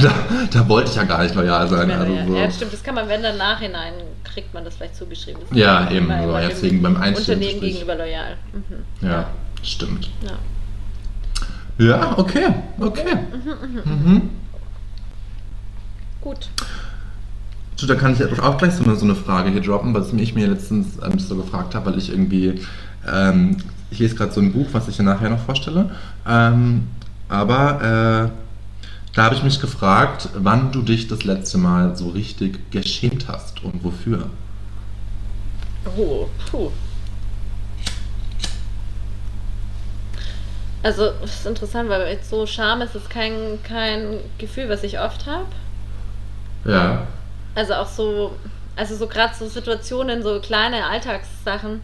[0.01, 0.13] da,
[0.53, 1.91] da wollte ich ja gar nicht loyal sein.
[1.91, 2.37] Ja, Also ja, so.
[2.37, 2.73] ja, stimmt.
[2.73, 5.43] Das kann man, wenn dann nachhinein kriegt man das vielleicht zugeschrieben.
[5.49, 7.61] Das Ja, eben, so, dem deswegen beim Unternehmen Einstellungsgespräch.
[7.73, 8.37] gegenüber loyal.
[8.53, 9.07] Mhm.
[9.07, 9.31] ja,
[9.63, 10.11] stimmt.
[10.23, 10.39] ja.
[11.85, 12.47] Ja, okay,
[12.81, 13.17] okay.
[13.85, 14.31] Mhm.
[16.21, 16.49] Gut.
[17.81, 20.35] Du, da kann ich auch gleich so eine, so eine Frage hier droppen, was ich
[20.35, 22.61] mir letztens ähm, so gefragt habe, weil ich irgendwie,
[23.09, 23.59] ähm,
[23.91, 25.91] ich lese gerade so ein Buch, was ich dir nachher noch vorstelle,
[26.27, 26.89] ähm,
[27.29, 32.71] aber äh, da habe ich mich gefragt, wann du dich das letzte Mal so richtig
[32.71, 34.31] geschämt hast und wofür.
[35.97, 36.71] Oh, puh.
[40.83, 45.01] Also, das ist interessant, weil jetzt so Scham ist es kein, kein Gefühl, was ich
[45.01, 45.47] oft habe.
[46.65, 47.07] Ja.
[47.55, 48.37] Also auch so,
[48.77, 51.81] also so gerade so Situationen, so kleine Alltagssachen,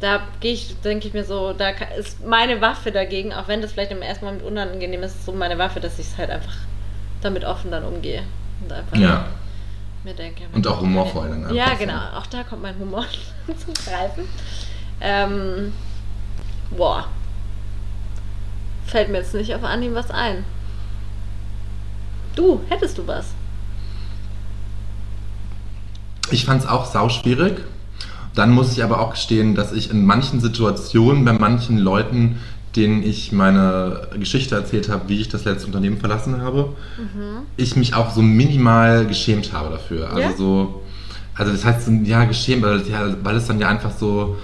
[0.00, 3.72] da gehe ich, denke ich mir so, da ist meine Waffe dagegen, auch wenn das
[3.72, 6.54] vielleicht im ersten Moment unangenehm ist, ist so meine Waffe, dass ich es halt einfach
[7.20, 8.22] damit offen dann umgehe.
[8.62, 9.26] Und einfach Ja.
[10.02, 10.44] mir denke.
[10.52, 12.00] Und auch humorvoll dann einfach Ja, genau.
[12.16, 13.04] Auch da kommt mein Humor
[13.46, 14.24] zum Greifen.
[15.02, 15.72] Ähm,
[16.70, 17.06] boah.
[18.86, 20.44] Fällt mir jetzt nicht auf Anhieb was ein.
[22.34, 23.26] Du, hättest du was?
[26.30, 27.58] Ich fand es auch sauschwierig.
[28.34, 32.38] Dann muss ich aber auch gestehen, dass ich in manchen Situationen bei manchen Leuten,
[32.76, 36.70] denen ich meine Geschichte erzählt habe, wie ich das letzte Unternehmen verlassen habe,
[37.56, 40.08] ich mich auch so minimal geschämt habe dafür.
[40.10, 40.36] Also Ja?
[40.36, 40.82] so,
[41.34, 44.36] also das heißt, ja, geschämt, weil, ja, weil es dann ja einfach so,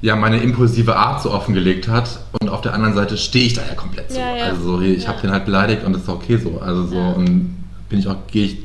[0.00, 3.62] ja, meine impulsive Art so offengelegt hat und auf der anderen Seite stehe ich da
[3.68, 4.18] ja komplett so.
[4.18, 4.46] Ja.
[4.48, 6.60] Also so, ich habe den halt beleidigt und das ist okay so.
[6.60, 7.54] Also so und
[7.88, 8.58] bin ich auch, gehe ich,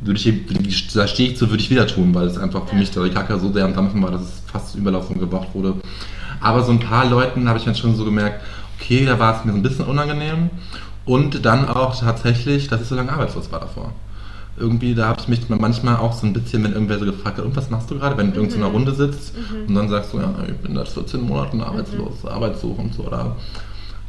[0.00, 0.20] würde
[0.68, 3.08] ich, da stehe ich zu, würde ich wieder tun, weil es einfach für mich der
[3.10, 5.74] Kacke so sehr am Dampfen war, dass es fast zur Überlaufung gebracht wurde.
[6.40, 8.42] Aber so ein paar Leuten habe ich dann schon so gemerkt,
[8.78, 10.50] okay, da war es mir so ein bisschen unangenehm.
[11.06, 13.92] Und dann auch tatsächlich, dass ich so lange arbeitslos war davor.
[14.58, 17.44] Irgendwie, da habe ich mich manchmal auch so ein bisschen, wenn irgendwer so gefragt hat,
[17.44, 18.50] und was machst du gerade, wenn du in Mhm.
[18.50, 19.34] irgendeiner Runde sitzt
[19.68, 23.04] und dann sagst du, ja, ich bin seit 14 Monaten arbeitslos, Arbeitssuche und so.
[23.08, 23.36] Da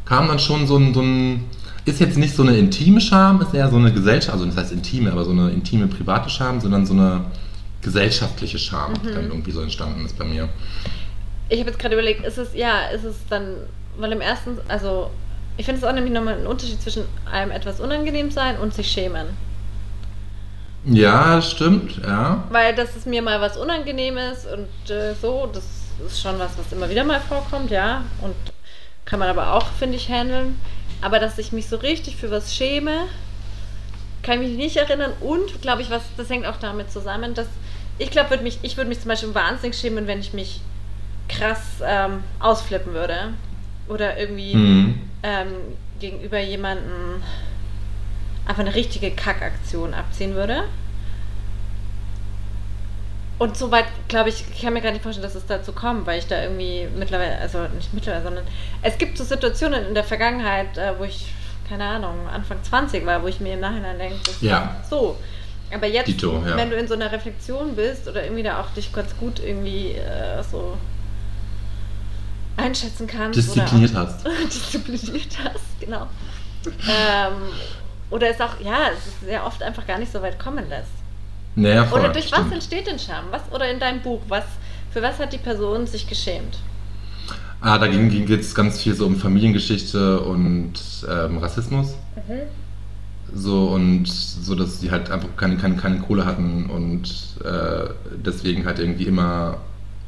[0.06, 1.44] kam dann schon so ein, so ein,
[1.88, 4.72] ist jetzt nicht so eine intime Scham, ist eher so eine Gesellschaft, also das heißt
[4.72, 7.26] intime, aber so eine intime private Scham, sondern so eine
[7.82, 10.50] gesellschaftliche Scham, die dann irgendwie so entstanden ist bei mir.
[11.50, 13.56] Ich habe jetzt gerade überlegt, ist es, ja, ist es dann,
[13.98, 15.12] weil im ersten, also
[15.56, 18.92] ich finde es auch nämlich nochmal ein Unterschied zwischen einem etwas unangenehm sein und sich
[18.92, 19.28] schämen.
[20.84, 22.44] Ja, stimmt, ja.
[22.50, 25.64] Weil das ist mir mal was Unangenehmes und äh, so, das
[26.06, 28.04] ist schon was, was immer wieder mal vorkommt, ja.
[28.22, 28.36] Und
[29.06, 30.60] kann man aber auch, finde ich, handeln.
[31.02, 33.04] Aber dass ich mich so richtig für was schäme,
[34.24, 35.14] kann ich mich nicht erinnern.
[35.22, 37.48] Und, glaube ich, was, das hängt auch damit zusammen, dass
[38.00, 40.62] ich glaube, würd mich, ich würde mich zum Beispiel wahnsinnig schämen, wenn ich mich
[41.30, 43.34] krass ähm, ausflippen würde.
[43.88, 45.02] Oder irgendwie Mhm.
[45.24, 45.48] ähm,
[46.00, 47.24] gegenüber jemandem
[48.46, 50.64] einfach eine richtige Kackaktion abziehen würde.
[53.40, 56.18] Und soweit, glaube ich, ich kann mir gar nicht vorstellen, dass es dazu kommt, weil
[56.18, 58.46] ich da irgendwie mittlerweile, also nicht mittlerweile, sondern
[58.82, 61.28] es gibt so Situationen in der Vergangenheit, äh, wo ich,
[61.70, 64.76] keine Ahnung, Anfang 20 war, wo ich mir im Nachhinein denke, das Ja.
[64.90, 65.18] so.
[65.72, 66.56] Aber jetzt, Dito, ja.
[66.56, 69.92] wenn du in so einer Reflexion bist oder irgendwie da auch dich ganz gut irgendwie
[69.92, 70.78] äh, so
[72.56, 73.38] einschätzen kannst.
[73.38, 74.26] Diszipliniert oder hast.
[74.46, 76.08] diszipliniert hast, genau.
[76.66, 77.34] ähm,
[78.10, 80.90] oder es auch, ja, es ist sehr oft einfach gar nicht so weit kommen lässt.
[81.58, 82.54] Naja, voll, Oder durch was stimmt.
[82.54, 83.26] entsteht denn Scham?
[83.32, 84.44] Was, oder in deinem Buch, was,
[84.92, 86.60] für was hat die Person sich geschämt?
[87.60, 90.74] Ah, da ging, jetzt ganz viel so um Familiengeschichte und
[91.10, 91.96] ähm, Rassismus.
[93.34, 97.10] So und so, dass sie halt einfach keine, keine, keine Kohle hatten und
[97.44, 97.90] äh,
[98.24, 99.58] deswegen halt irgendwie immer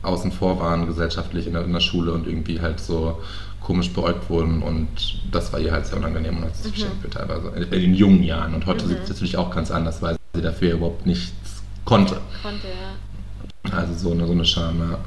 [0.03, 3.19] außen vor waren gesellschaftlich in der, in der Schule und irgendwie halt so
[3.59, 4.87] komisch beäugt wurden und
[5.31, 8.23] das war ihr halt sehr unangenehm und hat sich geschämt für teilweise in den jungen
[8.23, 12.19] Jahren und heute sieht es natürlich auch ganz anders, weil sie dafür überhaupt nichts konnte.
[12.41, 13.77] Konnte, ja.
[13.77, 14.97] Also so eine, so eine Scham, ja.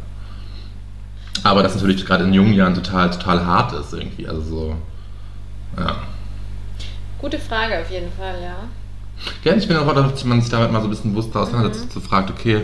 [1.45, 4.29] Aber das natürlich gerade in jungen Jahren total, total hart ist irgendwie.
[4.29, 4.77] Also so,
[5.77, 5.97] ja.
[7.21, 8.57] Gute Frage auf jeden Fall, ja.
[9.45, 12.01] Ja, ich bin auch, dass man sich damit mal so ein bisschen bewusster auseinandersetzt, so
[12.01, 12.63] fragt, okay,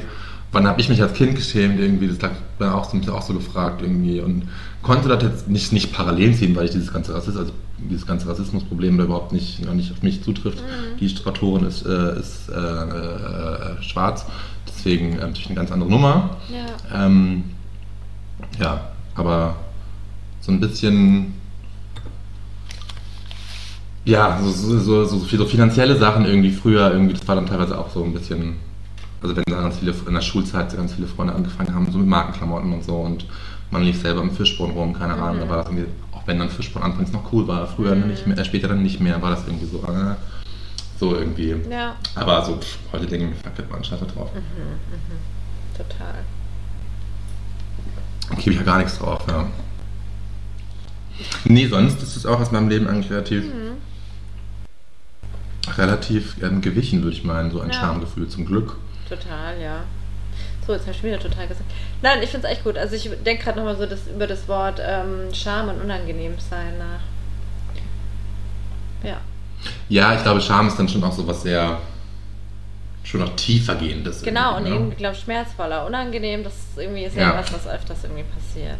[0.52, 3.82] wann habe ich mich als Kind geschämt irgendwie, das mir auch so, auch so gefragt
[3.82, 4.48] irgendwie und
[4.82, 8.28] konnte das jetzt nicht, nicht parallel ziehen, weil ich dieses ganze Rassismus, also dieses ganze
[8.28, 10.62] Rassismusproblem da überhaupt nicht, noch nicht auf mich zutrifft.
[11.00, 14.26] Die Autorin ist, äh, ist äh, äh, schwarz,
[14.66, 16.37] deswegen äh, natürlich eine ganz andere Nummer.
[16.50, 17.04] Ja.
[17.06, 17.44] Ähm,
[18.58, 19.56] ja, aber
[20.40, 21.34] so ein bisschen.
[24.04, 27.78] Ja, so, so, so, so, so finanzielle Sachen irgendwie früher, irgendwie, das war dann teilweise
[27.78, 28.54] auch so ein bisschen.
[29.20, 32.07] Also, wenn da ganz viele in der Schulzeit ganz viele Freunde angefangen haben, so mit
[32.07, 33.26] Markenklamotten und so und
[33.70, 36.48] man lief selber im Fischborn rum, keine Ahnung, da war das irgendwie, auch wenn dann
[36.50, 39.31] Fischborn anfangs noch cool war, früher dann nicht mehr, äh, später dann nicht mehr, war
[39.31, 40.14] das irgendwie so, äh,
[40.98, 41.54] so irgendwie.
[41.70, 44.31] Ja, Aber so, pff, heute denke ich mir, fuck it, man, scheiße drauf.
[45.76, 46.14] total.
[48.37, 49.46] Gebe ich ja gar nichts drauf, ja.
[51.44, 53.44] Nee, sonst ist es auch aus meinem Leben eigentlich relativ,
[55.76, 57.74] relativ ähm, gewichen, würde ich meinen, so ein Ja.
[57.74, 58.76] Schamgefühl zum Glück.
[59.09, 59.85] Total, ja.
[60.66, 61.71] So, jetzt habe ich wieder total gesagt.
[62.03, 62.77] Nein, ich finde es echt gut.
[62.77, 67.01] Also ich denke gerade nochmal so das, über das Wort ähm, Scham und Unangenehmsein nach.
[69.09, 69.21] Ja.
[69.88, 71.79] Ja, ich glaube, Scham ist dann schon auch so was sehr,
[73.03, 74.23] schon noch tiefergehendes.
[74.23, 74.71] Genau, und ne?
[74.71, 75.87] irgendwie, glaube ich, schmerzvoller.
[75.87, 77.38] Unangenehm, das ist irgendwie ist ja, Ja.
[77.38, 78.79] was, was öfters irgendwie passiert.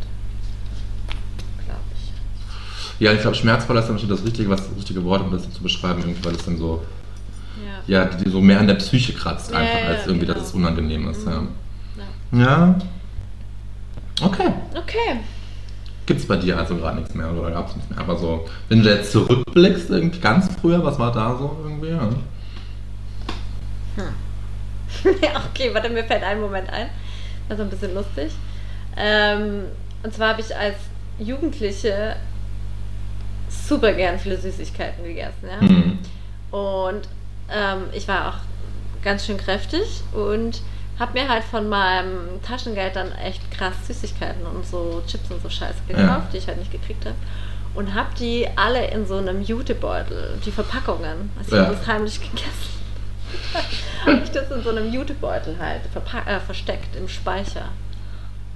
[1.65, 3.01] Glaube ich.
[3.01, 5.51] Ja, ich glaube, schmerzvoller ist dann schon das richtige, was, das richtige Wort, um das
[5.51, 6.83] zu beschreiben, irgendwie, weil es dann so,
[7.87, 8.05] Ja.
[8.05, 10.39] ja, die so mehr an der Psyche kratzt einfach, ja, als irgendwie, genau.
[10.39, 11.27] dass es unangenehm ist.
[11.27, 11.43] Ja.
[12.33, 12.39] ja.
[12.39, 12.79] ja.
[14.21, 14.53] Okay.
[14.75, 15.21] Okay.
[16.07, 18.01] Gibt es bei dir also gerade nichts mehr oder gab es nichts mehr?
[18.01, 21.91] Aber so, wenn du jetzt zurückblickst, irgendwie ganz früher, was war da so irgendwie?
[21.91, 22.09] Ja.
[25.23, 26.89] ja, okay, warte, mir fällt ein Moment ein.
[27.49, 28.33] Das ist ein bisschen lustig.
[28.97, 29.65] Ähm,
[30.03, 30.77] und zwar habe ich als
[31.19, 32.17] Jugendliche
[33.49, 35.49] super gern viele Süßigkeiten gegessen.
[35.51, 35.61] Ja?
[35.61, 35.99] Mhm.
[36.51, 37.09] Und
[37.53, 40.61] ähm, ich war auch ganz schön kräftig und
[40.99, 45.49] habe mir halt von meinem Taschengeld dann echt krass Süßigkeiten und so Chips und so
[45.49, 46.29] Scheiße gekauft, Ja.
[46.33, 47.15] die ich halt nicht gekriegt habe.
[47.75, 51.67] Und habe die alle in so einem Jutebeutel, die Verpackungen, also ich Ja.
[51.67, 52.79] habe das heimlich gegessen.
[54.05, 55.83] habe ich das in so einem Jutebeutel halt
[56.27, 57.67] äh, versteckt im Speicher.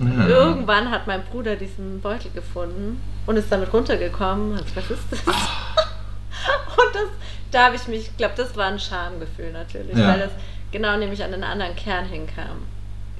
[0.01, 0.27] Ja.
[0.27, 4.57] Irgendwann hat mein Bruder diesen Beutel gefunden und ist damit runtergekommen.
[4.57, 5.21] Gesagt, was ist das?
[5.27, 7.09] und das,
[7.53, 10.09] da habe ich mich, ich glaube, das war ein Schamgefühl natürlich, Ja.
[10.09, 10.31] weil das
[10.73, 12.67] genau nämlich an den anderen Kern hinkam.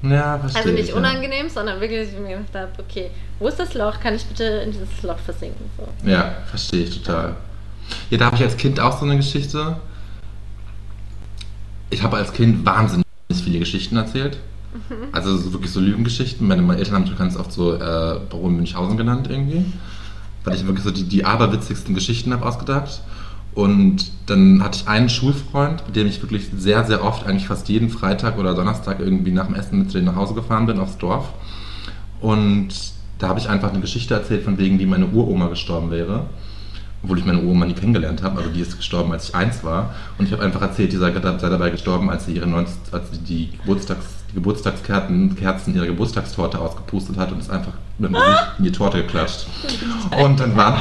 [0.01, 3.57] Ja, verstehe Also nicht ich, unangenehm, sondern wirklich, ich mir gedacht habe, okay, wo ist
[3.57, 3.99] das Loch?
[4.01, 5.65] Kann ich bitte in dieses Loch versinken?
[5.77, 5.87] So.
[6.09, 7.37] Ja, ja verstehe ich total.
[8.09, 9.77] Ja, da habe ich als Kind auch so eine Geschichte.
[11.89, 14.37] Ich habe als Kind wahnsinnig viele Geschichten erzählt.
[14.89, 15.07] Mhm.
[15.11, 16.47] Also so wirklich so Lügengeschichten.
[16.47, 19.65] Meine, meine Eltern haben mich ganz oft so äh, Baron Münchhausen genannt irgendwie.
[20.43, 23.01] Weil ich wirklich so die, die aberwitzigsten Geschichten habe ausgedacht.
[23.55, 27.69] Und dann hatte ich einen Schulfreund, mit dem ich wirklich sehr, sehr oft, eigentlich fast
[27.69, 30.97] jeden Freitag oder Donnerstag irgendwie nach dem Essen mit denen nach Hause gefahren bin, aufs
[30.97, 31.33] Dorf.
[32.19, 32.69] Und
[33.19, 36.25] da habe ich einfach eine Geschichte erzählt, von wegen, wie meine Uroma gestorben wäre.
[37.03, 39.93] Obwohl ich meine Uroma nie kennengelernt habe, also die ist gestorben, als ich eins war.
[40.17, 43.11] Und ich habe einfach erzählt, die sei, sei dabei gestorben, als sie ihre 90, als
[43.11, 48.15] sie die, Geburtstags, die Geburtstagskerzen Kerzen ihrer Geburtstagstorte ausgepustet hat und ist einfach mit dem
[48.15, 49.47] Gesicht in die Torte geklatscht.
[50.23, 50.77] Und dann war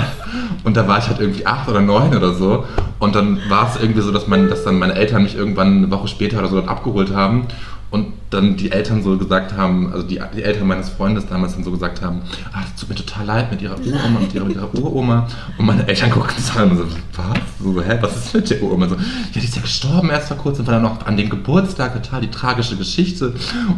[0.64, 2.64] und da war ich halt irgendwie acht oder neun oder so.
[2.98, 5.90] Und dann war es irgendwie so, dass, man, dass dann meine Eltern mich irgendwann eine
[5.90, 7.46] Woche später oder so dort abgeholt haben.
[7.92, 11.62] Und dann die Eltern so gesagt haben, also die, die Eltern meines Freundes damals dann
[11.62, 14.56] so gesagt haben, ah, das tut mir total leid mit ihrer Uroma, mit ihrer, mit
[14.56, 15.28] ihrer Uroma.
[15.58, 17.38] Und meine Eltern guckten sich an und so, was?
[17.62, 18.88] So, hä, was ist mit der Uroma?
[18.88, 19.00] So, ja,
[19.34, 22.30] die ist ja gestorben erst vor kurzem, war dann noch an dem Geburtstag, total die
[22.30, 23.34] tragische Geschichte.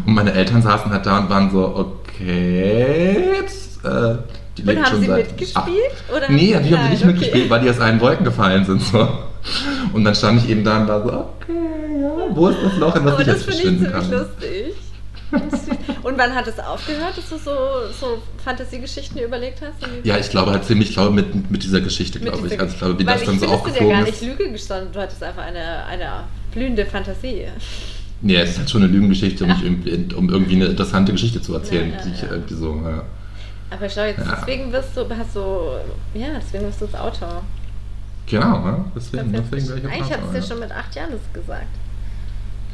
[0.07, 4.17] Und meine Eltern saßen halt da und waren so, okay, jetzt, äh,
[4.57, 5.95] die Und lebt haben schon sie seit- mitgespielt?
[6.17, 7.07] Oder Nee, die haben sie nicht okay.
[7.13, 8.81] mitgespielt, weil die aus allen Wolken gefallen sind.
[8.81, 9.09] So.
[9.93, 11.53] Und dann stand ich eben da und war so, okay,
[12.05, 14.11] ja, wo ist das Loch, in das Aber ich das jetzt finde ich verschwinden ziemlich
[14.11, 14.11] kann?
[14.11, 14.75] lustig.
[16.05, 17.51] Und wann hat es aufgehört, dass du so,
[17.99, 19.75] so Fantasiegeschichten überlegt hast?
[20.05, 22.53] Ja, ich glaube halt ziemlich, ich glaube mit, mit dieser Geschichte, mit glaube ich.
[22.53, 24.05] dieser- Also ich glaube, wie das dann ich so finde, es ist ja aufgeflogen gar
[24.05, 24.23] nicht.
[24.23, 26.11] Lüge gestanden, du hattest einfach eine, eine
[26.53, 27.47] blühende Fantasie.
[28.21, 31.55] Nee, es ist halt schon eine Lügengeschichte, um, irgendwie, um irgendwie eine interessante Geschichte zu
[31.55, 32.29] erzählen, Ja, ja, die ich ja.
[32.31, 33.03] irgendwie so, ja.
[33.71, 34.37] Aber schau jetzt, Ja.
[34.41, 35.41] deswegen wirst du, hast du,
[36.19, 37.43] ja, deswegen wirst du das Autor.
[38.27, 38.85] Genau, ne?
[38.95, 41.67] deswegen, deswegen wäre ich Eigentlich hattest du ja schon mit acht Jahren das gesagt.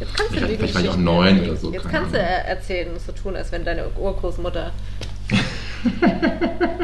[0.00, 1.50] Jetzt kannst du Vielleicht- vielleicht war ich auch neun erzählen.
[1.50, 2.30] oder so, Jetzt kannst du Ahnung.
[2.30, 4.72] er- erzählen so tun, als wenn deine Urgroßmutter.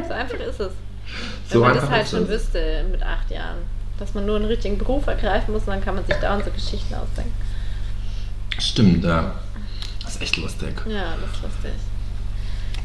[0.09, 0.73] so einfach ist es.
[1.49, 2.29] So wenn man das halt schon es.
[2.29, 3.59] wüsste mit acht Jahren.
[3.99, 6.51] Dass man nur einen richtigen Beruf ergreifen muss und dann kann man sich dauernd so
[6.51, 7.33] Geschichten ausdenken.
[8.59, 9.35] Stimmt, ja.
[10.03, 10.75] Das ist echt lustig.
[10.87, 11.73] Ja, das ist lustig.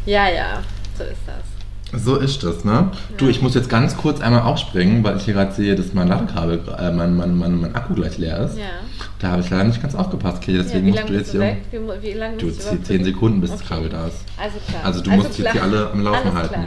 [0.06, 0.62] Ja, ja,
[0.98, 1.44] so ist das.
[1.94, 2.90] So ist das, ne?
[3.18, 6.08] Du, ich muss jetzt ganz kurz einmal aufspringen, weil ich hier gerade sehe, dass mein
[6.08, 8.58] Ladekabel, äh, mein, mein, mein, mein Akku gleich leer ist.
[8.58, 8.64] Ja.
[9.20, 11.40] Da habe ich leider nicht ganz aufgepasst, ja deswegen wie musst du jetzt hier.
[11.42, 11.62] weg?
[11.72, 13.70] Wie, wie lange Du, musst du zehn überhaupt 10 Sekunden, bis das Okay.
[13.76, 14.18] Kabel da ist.
[14.38, 14.86] Also klar.
[14.86, 15.44] Also du musst klar.
[15.46, 16.54] jetzt hier alle am Laufen Alles halten.
[16.54, 16.66] klar.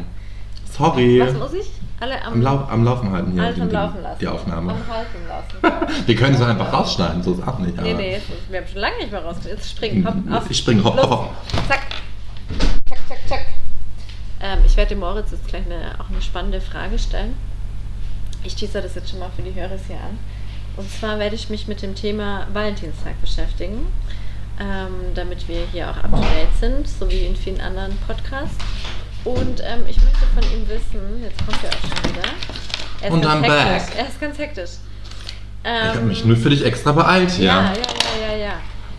[0.76, 1.20] Sorry.
[1.20, 1.70] Was muss ich?
[2.00, 3.42] Alle am, Am, Lau am Laufen halten hier.
[3.44, 4.18] alles am Laufen lassen.
[4.20, 4.72] Die Aufnahme.
[4.72, 5.96] Am Halten lassen.
[6.06, 7.80] Wir können es einfach rausschneiden, so ist auch nicht.
[7.80, 9.56] Nee, aber- nee, jetzt- wir haben schon lange nicht mehr rausgekommen.
[9.56, 10.50] Jetzt springen, hopp, auf.
[10.50, 11.30] Ich springe, hopp, hopp, hopp.
[11.68, 11.80] Zack.
[12.88, 13.40] Zack, zack, zack.
[14.44, 17.34] Ähm, ich werde dem Moritz jetzt gleich eine, auch eine spannende Frage stellen.
[18.44, 20.18] Ich teaser das jetzt schon mal für die Hörer hier an.
[20.76, 23.86] Und zwar werde ich mich mit dem Thema Valentinstag beschäftigen,
[24.60, 28.56] ähm, damit wir hier auch up to date sind, so wie in vielen anderen Podcasts.
[29.24, 32.28] Und ähm, ich möchte von ihm wissen, jetzt kommt er auch schon wieder.
[33.00, 33.86] Er ist Und ganz I'm hektisch.
[33.88, 33.98] back.
[33.98, 34.70] Er ist ganz hektisch.
[35.62, 37.46] Ich habe Ähm, mich nur für dich extra beeilt hier.
[37.46, 38.52] ja, ja, ja, ja, ja.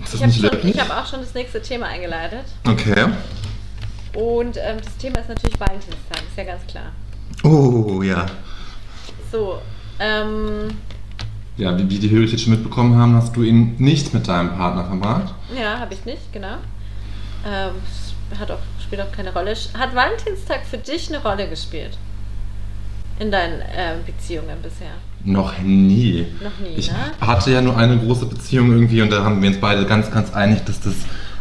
[0.04, 0.22] Ist das
[0.64, 2.46] Ich habe habe auch schon das nächste Thema eingeleitet.
[2.68, 3.06] Okay.
[4.16, 6.92] Und ähm, das Thema ist natürlich Valentinstag, ist ja ganz klar.
[7.44, 8.26] Oh, ja.
[9.32, 9.60] So,
[10.00, 10.70] ähm,
[11.58, 14.56] Ja, wie, wie die Hörer jetzt schon mitbekommen haben, hast du ihn nicht mit deinem
[14.56, 15.34] Partner verbracht.
[15.60, 16.56] Ja, habe ich nicht, genau.
[17.46, 17.72] Ähm,
[18.40, 19.54] hat auch, spielt auch keine Rolle.
[19.78, 21.98] Hat Valentinstag für dich eine Rolle gespielt?
[23.20, 24.92] In deinen ähm, Beziehungen bisher?
[25.24, 26.26] Noch nie.
[26.44, 26.98] Noch nie, Ich ne?
[27.22, 30.34] hatte ja nur eine große Beziehung irgendwie und da haben wir uns beide ganz, ganz
[30.34, 30.96] einig, dass das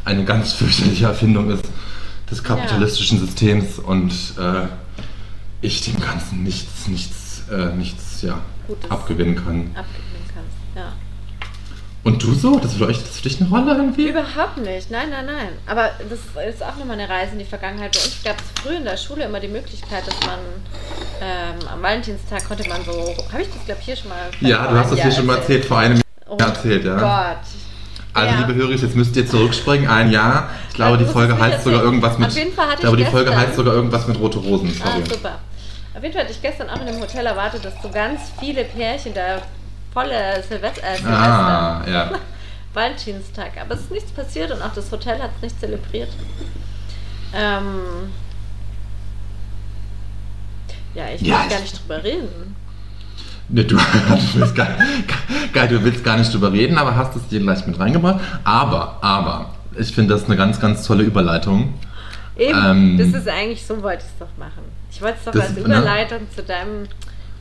[0.04, 1.64] eine ganz fürchterliche Erfindung ist
[2.30, 4.66] des kapitalistischen Systems und äh,
[5.60, 8.90] ich dem Ganzen nichts, nichts, äh, nichts ja, Gutes.
[8.90, 9.70] abgewinnen kann.
[9.74, 10.92] Abgewinnen kannst, ja.
[12.02, 12.58] Und du so?
[12.58, 14.10] Das das für dich eine Rolle irgendwie?
[14.10, 15.48] Überhaupt nicht, nein, nein, nein.
[15.66, 17.92] Aber das ist auch nochmal eine Reise in die Vergangenheit.
[17.92, 20.38] Bei uns gab es früher in der Schule immer die Möglichkeit, dass man
[21.22, 22.92] ähm, am Valentinstag konnte man so,
[23.32, 25.38] habe ich das glaube ich hier schon mal Ja, du hast das hier schon mal
[25.38, 26.98] erzählt, vor einem Oh Jahr erzählt, ja.
[26.98, 27.46] Gott.
[28.14, 28.40] Also Ja.
[28.46, 30.48] liebe Hörer, jetzt müsst ihr zurückspringen, ein Jahr.
[30.68, 32.28] Ich glaube, die Folge heißt sogar irgendwas mit.
[32.28, 34.72] Auf jeden Fall hatte ich glaube, die Folge heißt sogar irgendwas mit rote Rosen.
[34.84, 35.38] Ah, super.
[35.96, 38.64] Auf jeden Fall hatte ich gestern auch in einem Hotel erwartet, dass so ganz viele
[38.64, 39.42] Pärchen da
[39.92, 42.10] volle Silvester, äh, Silvester ah, ja.
[42.74, 43.52] Valentinstag.
[43.60, 46.10] Aber es ist nichts passiert und auch das Hotel hat es nicht zelebriert.
[47.34, 48.12] Ähm,
[50.94, 52.56] ja, ich will Ja, gar ich- nicht drüber reden.
[53.48, 53.82] Ne, du, du
[54.34, 54.68] willst gar,
[55.52, 58.20] geil, du willst gar nicht drüber reden, aber hast es dir gleich mit reingebracht.
[58.44, 61.74] Aber, aber, ich finde das eine ganz, ganz tolle Überleitung.
[62.36, 64.62] Eben, Ähm, das ist eigentlich, so wollte ich es doch machen.
[64.90, 65.60] Ich wollte es doch als ne?
[65.60, 66.86] Überleitung zu, deinem,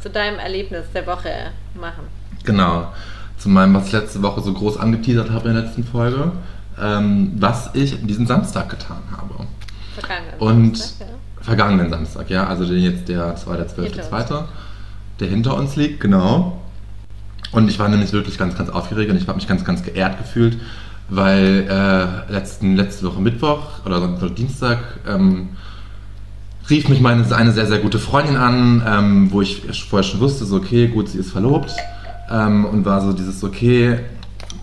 [0.02, 1.30] zu deinem Erlebnis der Woche
[1.80, 2.04] machen.
[2.44, 2.92] Genau.
[3.38, 6.32] Zu meinem, was ich letzte Woche so groß angeteasert habe in der letzten Folge.
[6.82, 9.46] Ähm, was ich diesen Samstag getan habe.
[9.94, 10.34] Vergangen.
[10.40, 11.44] Und Samstag, ja.
[11.44, 13.58] vergangenen Samstag, ja, also den jetzt der, das war
[15.20, 15.54] der Hinter uns.
[15.54, 16.60] 12.2., der hinter uns liegt, genau.
[17.52, 20.18] Und ich war nämlich wirklich ganz, ganz aufgeregt und ich habe mich ganz, ganz geehrt
[20.18, 20.58] gefühlt,
[21.10, 25.50] weil äh, letzten, letzte Woche Mittwoch oder Dienstag ähm,
[26.70, 30.46] rief mich meine eine sehr, sehr gute Freundin an, ähm, wo ich vorher schon wusste,
[30.46, 31.72] so okay, gut, sie ist verlobt
[32.32, 34.00] ähm, und war so dieses, okay,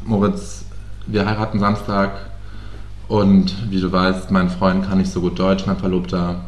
[0.05, 0.65] Moritz,
[1.07, 2.13] wir heiraten Samstag
[3.07, 6.41] und wie du weißt, mein Freund kann nicht so gut Deutsch, mein Verlobter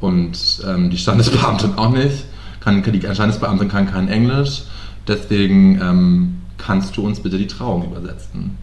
[0.00, 2.24] und ähm, die Standesbeamtin auch nicht.
[2.62, 4.62] Kann, die Standesbeamtin kann kein Englisch,
[5.08, 8.56] deswegen ähm, kannst du uns bitte die Trauung übersetzen.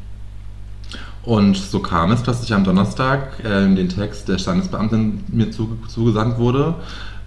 [1.23, 5.77] Und so kam es, dass ich am Donnerstag äh, den Text der Standesbeamtin mir zu,
[5.87, 6.75] zugesandt wurde.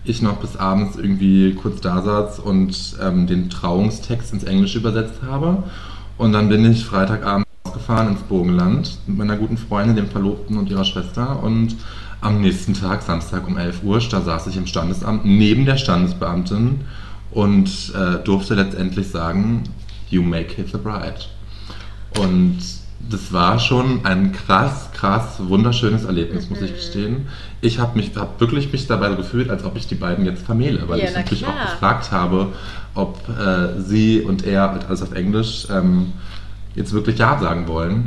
[0.04, 5.20] Ich noch bis abends irgendwie kurz da saß und ähm, den Trauungstext ins Englische übersetzt
[5.24, 5.62] habe.
[6.16, 10.70] Und dann bin ich Freitagabend rausgefahren ins Burgenland mit meiner guten Freundin, dem Verlobten und
[10.70, 11.42] ihrer Schwester.
[11.42, 11.76] Und
[12.22, 16.80] am nächsten Tag, Samstag um 11 Uhr, da saß ich im Standesamt neben der Standesbeamtin
[17.32, 19.64] und äh, durfte letztendlich sagen,
[20.08, 21.14] you make it the bride.
[22.18, 22.58] Und
[23.11, 27.26] das war schon ein krass, krass, wunderschönes Erlebnis, muss ich gestehen.
[27.61, 30.88] Ich habe mich hab wirklich mich dabei gefühlt, als ob ich die beiden jetzt vermähle,
[30.88, 31.72] weil Ja, ich na natürlich auch klar.
[31.72, 32.48] gefragt habe,
[32.94, 36.12] ob äh, sie und er, alles auf Englisch, ähm,
[36.76, 38.06] jetzt wirklich Ja sagen wollen.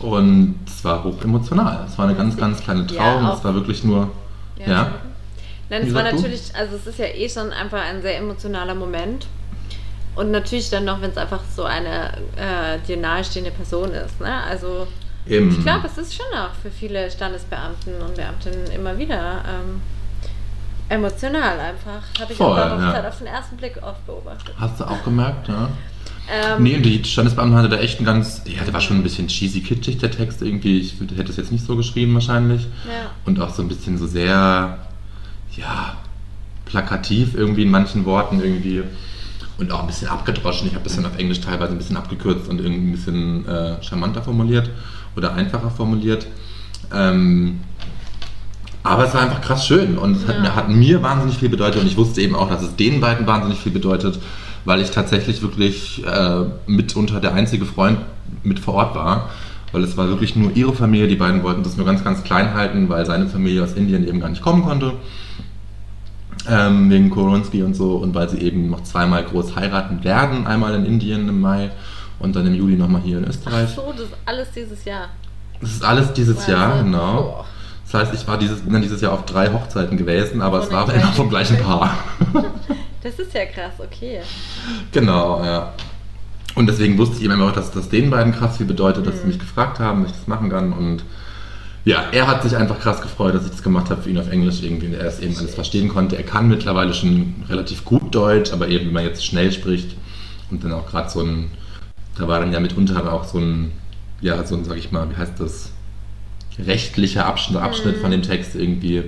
[0.00, 1.84] Und es war hoch emotional.
[1.88, 3.26] Es war eine ganz, ganz kleine Ja, Trauung.
[3.26, 4.10] auch- es war wirklich nur,
[4.58, 4.92] ja, Entschuldigung.
[5.68, 9.26] Nein, es war natürlich, also es ist ja eh schon einfach ein sehr emotionaler Moment.
[10.14, 14.18] Und natürlich dann noch, wenn es einfach so eine äh, dir nahestehende Person ist.
[14.20, 14.32] Ne?
[14.48, 14.86] Also
[15.26, 15.50] eben.
[15.50, 19.82] ich glaube, es ist schon auch für viele Standesbeamten und Beamtinnen immer wieder ähm,
[20.88, 22.02] emotional einfach.
[22.20, 23.08] Habe ich Voll, auch ja.
[23.08, 24.54] Auf den ersten Blick oft beobachtet.
[24.58, 25.68] Hast du auch gemerkt, ja?
[26.28, 29.02] Ähm, Nee, und die Standesbeamtin hatte da echt einen ganz, ja, der war schon ein
[29.02, 30.78] bisschen cheesy kitschig, der Text irgendwie.
[30.80, 32.62] Ich hätte es jetzt nicht so geschrieben wahrscheinlich.
[32.86, 33.10] Ja.
[33.24, 34.78] Und auch so ein bisschen so sehr,
[35.56, 35.96] ja,
[36.64, 38.82] plakativ irgendwie in manchen Worten irgendwie.
[39.58, 40.66] Und auch ein bisschen abgedroschen.
[40.68, 43.82] Ich habe das dann auf Englisch teilweise ein bisschen abgekürzt und irgendwie ein bisschen äh,
[43.82, 44.68] charmanter formuliert
[45.16, 46.26] oder einfacher formuliert.
[46.94, 47.60] Ähm,
[48.82, 50.40] aber es war einfach krass schön und es hat, Ja.
[50.42, 53.26] mir, hat mir wahnsinnig viel bedeutet und ich wusste eben auch, dass es den beiden
[53.26, 54.18] wahnsinnig viel bedeutet,
[54.66, 57.98] weil ich tatsächlich wirklich äh, mitunter der einzige Freund
[58.42, 59.30] mit vor Ort war.
[59.72, 62.54] Weil es war wirklich nur ihre Familie, die beiden wollten das nur ganz, ganz klein
[62.54, 64.92] halten, weil seine Familie aus Indien eben gar nicht kommen konnte.
[66.48, 70.74] Ähm, wegen Koronski und so und weil sie eben noch zweimal groß heiraten werden, einmal
[70.74, 71.70] in Indien im Mai
[72.20, 73.70] und dann im Juli nochmal hier in Ach Österreich.
[73.70, 75.08] so, das ist alles dieses Jahr.
[75.60, 76.54] Das ist alles dieses Wahnsinn.
[76.54, 77.22] Jahr, genau.
[77.22, 77.44] Boah.
[77.90, 80.68] Das heißt, ich war dieses, bin dann dieses Jahr auf drei Hochzeiten gewesen, aber Von
[80.68, 81.96] es war immer vom gleichen Paar.
[83.06, 84.20] Das ist ja krass, okay.
[84.90, 85.72] genau, ja.
[86.56, 89.20] Und deswegen wusste ich eben auch, dass das den beiden krass viel bedeutet, dass sie
[89.22, 89.28] Mhm.
[89.28, 90.72] mich gefragt haben, ob ich das machen kann.
[90.72, 91.04] Und
[91.84, 94.28] ja, er hat sich einfach krass gefreut, dass ich das gemacht habe für ihn auf
[94.30, 94.86] Englisch irgendwie.
[94.86, 96.16] Und er es eben alles verstehen konnte.
[96.16, 99.94] Er kann mittlerweile schon relativ gut Deutsch, aber eben, wenn man jetzt schnell spricht
[100.50, 101.50] und dann auch gerade so ein,
[102.18, 103.70] da war dann ja mitunter auch so ein,
[104.20, 105.70] ja, so ein, sag ich mal, wie heißt das,
[106.58, 108.00] rechtlicher Abschnitt, Abschnitt Mhm.
[108.00, 109.04] von dem Text irgendwie,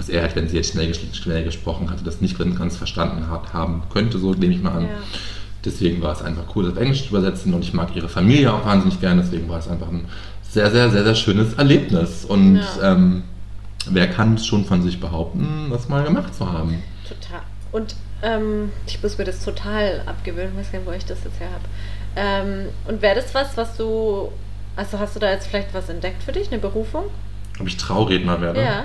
[0.00, 3.52] was er halt, wenn sie jetzt schnell, schnell gesprochen hatte, das nicht ganz verstanden hat,
[3.52, 4.82] haben könnte, so nehme ich mal an.
[4.84, 4.88] Ja.
[5.64, 8.52] Deswegen war es einfach cool, das auf Englisch zu übersetzen und ich mag ihre Familie
[8.52, 10.06] auch wahnsinnig gerne, deswegen war es einfach ein
[10.42, 12.24] sehr, sehr, sehr, sehr schönes Erlebnis.
[12.24, 12.92] Und Ja.
[12.92, 13.24] ähm,
[13.90, 16.82] wer kann es schon von sich behaupten, das mal gemacht zu haben?
[17.06, 17.42] Total.
[17.72, 21.38] Und ähm, ich muss mir das total abgewöhnen, weiß gar nicht, wo ich das jetzt
[21.40, 21.64] her habe.
[22.16, 24.32] Ähm, und wäre das was, was du.
[24.76, 27.04] Also hast du da jetzt vielleicht was entdeckt für dich, eine Berufung?
[27.60, 28.62] Ob ich Trauredner werde?
[28.62, 28.84] Ja.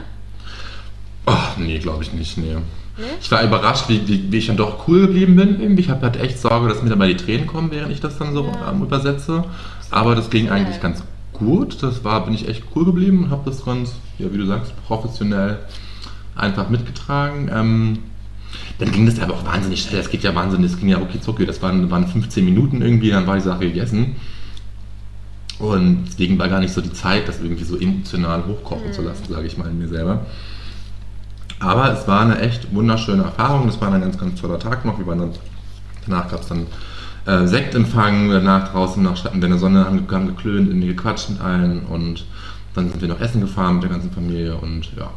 [1.26, 2.56] Ach, nee, glaube ich nicht, nee.
[2.98, 3.04] Nee?
[3.20, 5.60] Ich war überrascht, wie, wie, wie ich dann doch cool geblieben bin.
[5.60, 5.82] Irgendwie.
[5.82, 8.34] Ich habe halt echt Sorge, dass mir dabei die Tränen kommen, während ich das dann
[8.34, 8.72] so Ja.
[8.72, 9.44] ähm, übersetze.
[9.92, 11.04] Aber das ging eigentlich ganz
[11.34, 11.84] gut.
[11.84, 14.74] Das war, bin ich echt cool geblieben und habe das ganz, ja, wie du sagst,
[14.88, 15.60] professionell
[16.36, 17.50] einfach mitgetragen.
[17.54, 18.00] Ähm,
[18.80, 20.00] dann ging das aber auch wahnsinnig schnell.
[20.00, 21.46] Es geht ja wahnsinnig, es ging ja rucki zucki.
[21.46, 24.16] Das waren, waren 15 Minuten irgendwie, dann war die Sache gegessen.
[25.60, 29.24] Und deswegen war gar nicht so die Zeit, das irgendwie so emotional hochkochen zu lassen,
[29.30, 30.26] sage ich mal in mir selber.
[31.60, 33.68] Aber es war eine echt wunderschöne Erfahrung.
[33.68, 34.98] Das war ein ganz, ganz toller Tag noch.
[34.98, 35.32] Wir waren dann,
[36.06, 36.68] danach gab es dann
[37.26, 41.42] äh, Sektempfang, danach draußen noch hatten wir eine Sonne, haben, haben geklönt, irgendwie gequatscht mit
[41.42, 42.26] allen und
[42.76, 45.10] dann sind wir noch essen gefahren mit der ganzen Familie und ja.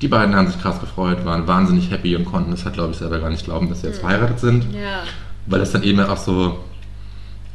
[0.00, 2.96] Die beiden haben sich krass gefreut, waren wahnsinnig happy und konnten das halt, glaube ich,
[2.96, 4.72] selber gar nicht glauben, dass sie jetzt verheiratet sind.
[4.72, 5.02] Ja.
[5.46, 6.58] Weil das dann eben auch so,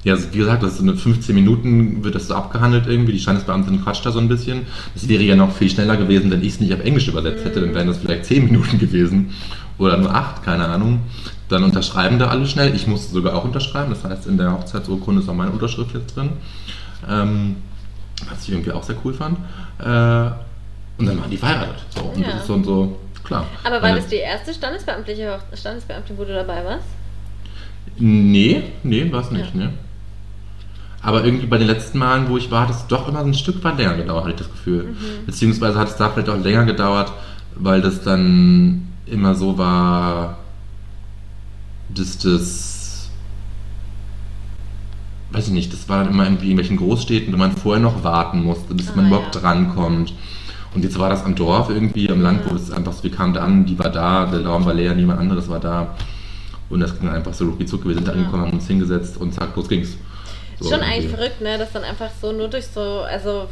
[0.08, 3.12] ja, also wie gesagt, das ist eine 15 Minuten wird das so abgehandelt irgendwie.
[3.12, 4.66] Die Standesbeamtin quatscht da so ein bisschen.
[4.93, 7.60] Das wäre ja noch viel schneller gewesen, wenn ich es nicht auf Englisch übersetzt hätte.
[7.60, 9.34] Dann wären das vielleicht 10 Minuten gewesen.
[9.78, 11.01] Oder nur 8, keine Ahnung.
[11.49, 12.74] Dann unterschreiben da alle schnell.
[12.74, 13.89] Ich musste sogar auch unterschreiben.
[13.89, 16.30] Das heißt, in der Hochzeitsurkunde ist auch meine Unterschrift jetzt drin.
[17.10, 17.58] Ähm,
[18.30, 19.38] was ich irgendwie auch sehr cool fand.
[19.80, 20.32] Äh,
[20.99, 21.76] und dann waren die verheiratet.
[21.95, 22.28] So, und Ja.
[22.32, 23.45] das ist so und so, klar.
[23.66, 26.86] Aber war das die erste standesbeamtliche Standesbeamtin, wo du dabei warst?
[27.97, 29.60] Nee, nee, war es nicht, Ja.
[29.62, 29.74] ne?
[31.01, 33.33] Aber irgendwie bei den letzten Malen, wo ich war, hat es doch immer so ein
[33.33, 34.83] Stück weit länger gedauert, hatte ich das Gefühl.
[34.85, 35.25] Mhm.
[35.25, 37.13] Beziehungsweise hat es da vielleicht auch länger gedauert,
[37.55, 40.37] weil das dann immer so war,
[41.93, 43.09] dass das,
[45.31, 48.03] weiß ich nicht, das war dann immer irgendwie in welchen Großstädten, wo man vorher noch
[48.03, 49.41] warten musste, bis Ah, man überhaupt ja.
[49.41, 50.13] drankommt.
[50.73, 53.33] Und jetzt war das am Dorf irgendwie, am Land, wo es einfach so, wir kamen
[53.33, 55.95] da an, die war da, der Raum war leer, niemand anderes war da.
[56.69, 57.87] Und das ging einfach so rucki zucki.
[57.87, 58.17] Wir sind da Ja.
[58.17, 59.95] angekommen, haben uns hingesetzt und zack, los ging's.
[60.60, 61.58] So Schon eigentlich verrückt, ne?
[61.58, 63.47] Dass dann einfach so nur durch so, also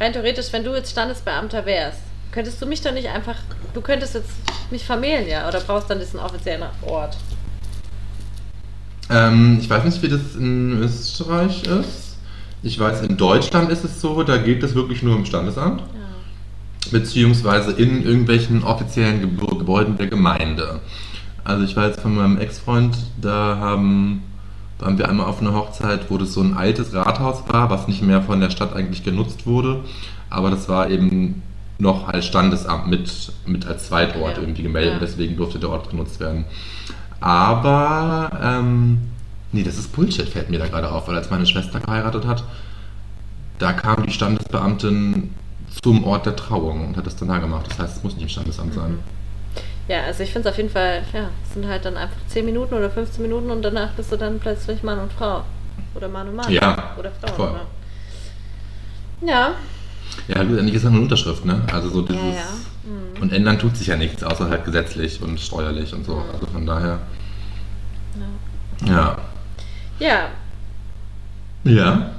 [0.00, 1.98] rein theoretisch, wenn du jetzt Standesbeamter wärst,
[2.32, 3.36] könntest du mich dann nicht einfach,
[3.74, 4.30] du könntest jetzt
[4.70, 5.46] mich vermählen, ja?
[5.48, 7.16] Oder brauchst dann diesen offiziellen Ort?
[9.10, 12.16] Ähm, ich weiß nicht, wie das in Österreich ist.
[12.62, 15.86] Ich weiß, in Deutschland ist es so, da geht das wirklich nur im Standesamt, Ja.
[16.92, 20.80] beziehungsweise in irgendwelchen offiziellen Ge Gebäuden der Gemeinde.
[21.44, 24.22] Also ich weiß von meinem Ex-Freund, da haben,
[24.82, 28.02] waren wir einmal auf einer Hochzeit, wo das so ein altes Rathaus war, was nicht
[28.02, 29.80] mehr von der Stadt eigentlich genutzt wurde,
[30.28, 31.42] aber das war eben
[31.78, 34.42] noch als Standesamt mit, mit als Zweitort Ja.
[34.42, 34.98] irgendwie gemeldet, Ja.
[34.98, 36.44] deswegen durfte der Ort genutzt werden.
[37.20, 38.98] Aber, ähm,
[39.52, 42.44] nee, das ist Bullshit, fällt mir da gerade auf, weil als meine Schwester geheiratet hat,
[43.58, 45.30] da kam die Standesbeamtin
[45.82, 47.66] zum Ort der Trauung und hat das dann da gemacht.
[47.70, 48.98] Das heißt, es muss nicht im Standesamt sein.
[49.88, 52.44] Ja, also ich finde es auf jeden Fall, ja, es sind halt dann einfach 10
[52.44, 55.42] Minuten oder 15 Minuten und danach bist du dann plötzlich Mann und Frau.
[55.94, 56.50] Oder Mann und Mann.
[56.50, 57.32] Ja, Oder Frau.
[57.34, 57.52] voll.
[57.52, 59.28] Ne?
[59.28, 59.54] Ja.
[60.28, 61.62] Ja, letztendlich ist das eine Unterschrift, ne?
[61.72, 62.22] Also so dieses.
[62.22, 62.44] Ja, ja.
[62.84, 63.22] Mhm.
[63.22, 66.16] Und ändern tut sich ja nichts, außer halt gesetzlich und steuerlich und so.
[66.16, 66.30] Mhm.
[66.32, 66.98] Also von daher.
[68.84, 68.88] Ja.
[68.88, 69.18] Ja.
[69.98, 70.28] Ja,
[71.64, 72.10] Ja.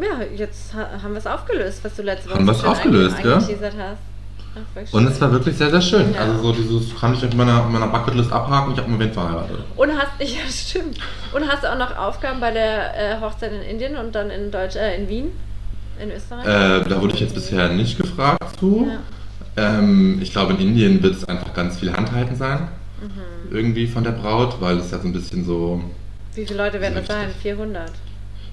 [0.00, 4.13] ja jetzt ha haben wir es aufgelöst, was du letzte Woche Haben aufgelöst, angeteasert hast.
[4.56, 6.14] Ach, Und es war wirklich sehr, sehr schön.
[6.14, 6.20] Ja.
[6.20, 9.58] Also so dieses kann ich auf meiner, meiner Bucketlist abhaken, ich habe einen Moment verheiratet.
[9.76, 10.98] Und hast, ja stimmt.
[11.32, 14.50] Und hast du auch noch Aufgaben bei der äh, Hochzeit in Indien und dann in
[14.50, 15.30] Deutsch, äh, in Wien?
[16.00, 16.44] In Österreich?
[16.44, 18.88] Äh, da wurde ich jetzt bisher nicht gefragt zu.
[19.56, 19.78] Ja.
[19.78, 22.68] Ähm, ich glaube, in Indien wird es einfach ganz viel Handhalten sein.
[23.00, 23.56] Mhm.
[23.56, 25.82] Irgendwie von der Braut, weil es ja so ein bisschen so.
[26.34, 27.16] Wie viele Leute werden das Richtig.
[27.16, 27.42] sein?
[27.42, 27.92] 400.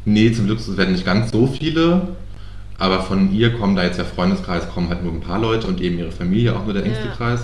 [0.06, 2.16] Nee, zum Glück es werden nicht ganz so viele.
[2.82, 5.80] Aber von ihr kommen da jetzt der Freundeskreis, kommen halt nur ein paar Leute und
[5.82, 7.12] eben ihre Familie, auch nur der engste Ja.
[7.14, 7.42] Kreis.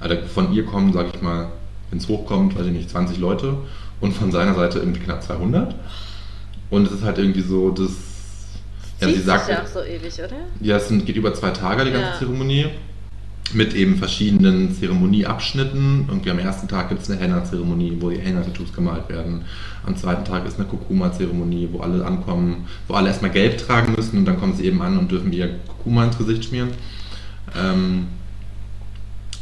[0.00, 1.52] Also von ihr kommen, sage ich mal,
[1.90, 3.54] wenn es hochkommt, weiß ich nicht, 20 Leute.
[4.00, 5.76] Und von seiner Seite irgendwie knapp 200.
[6.68, 7.90] Und es ist halt irgendwie so, dass.
[9.00, 10.36] Ja, Zieht sie sagt, sich ja auch so ewig, oder?
[10.60, 12.18] Ja, es sind, geht über zwei Tage, die ganze Ja.
[12.18, 12.66] Zeremonie.
[13.54, 16.06] Mit eben verschiedenen Zeremonieabschnitten.
[16.08, 19.42] Irgendwie am ersten Tag gibt es eine Henna-Zeremonie, wo die Henna-Tattoos gemalt werden.
[19.84, 24.18] Am zweiten Tag ist eine Kurkuma-Zeremonie, wo alle ankommen, wo alle erstmal gelb tragen müssen
[24.18, 26.70] und dann kommen sie eben an und dürfen ihr Kurkuma ins Gesicht schmieren.
[27.54, 28.06] Ähm,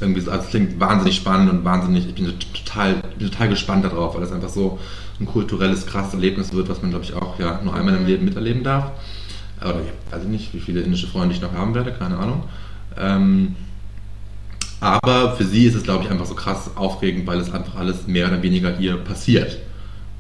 [0.01, 3.49] irgendwie so, also es klingt wahnsinnig spannend und wahnsinnig, ich bin total, ich bin total
[3.51, 4.79] gespannt darauf, weil das einfach so
[5.21, 8.25] ein kulturelles, krasses Erlebnis wird, was man, glaube ich, auch ja, nur einmal im Leben
[8.25, 8.93] miterleben darf.
[9.61, 12.45] Oder ja, weiß ich nicht, wie viele indische Freunde ich noch haben werde, keine Ahnung.
[12.99, 13.57] Ähm,
[14.81, 18.07] aber für sie ist es, glaube ich, einfach so krass aufregend, weil es einfach alles
[18.07, 19.59] mehr oder weniger ihr passiert.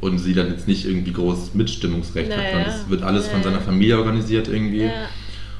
[0.03, 2.39] und sie dann jetzt nicht irgendwie groß Mitstimmungsrecht hat.
[2.39, 2.51] Naja.
[2.53, 3.51] sondern Es wird alles von Naja.
[3.53, 4.93] seiner Familie organisiert irgendwie, Ja.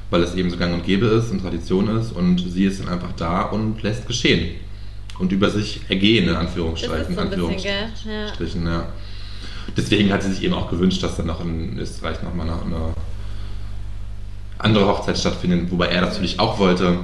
[0.09, 2.89] weil es eben so gang und gäbe ist und Tradition ist und sie ist dann
[2.89, 4.55] einfach da und lässt geschehen.
[5.19, 6.95] Und über sich ergehen, in Anführungsstrichen.
[7.01, 7.21] ist so gell?
[7.21, 7.81] Ja.
[7.91, 8.87] Anführungsstrichen, ja.
[9.77, 12.93] Deswegen hat sie sich eben auch gewünscht, dass dann noch in Österreich nochmal eine, eine
[14.57, 16.97] andere Hochzeit stattfindet, wobei er das natürlich auch wollte,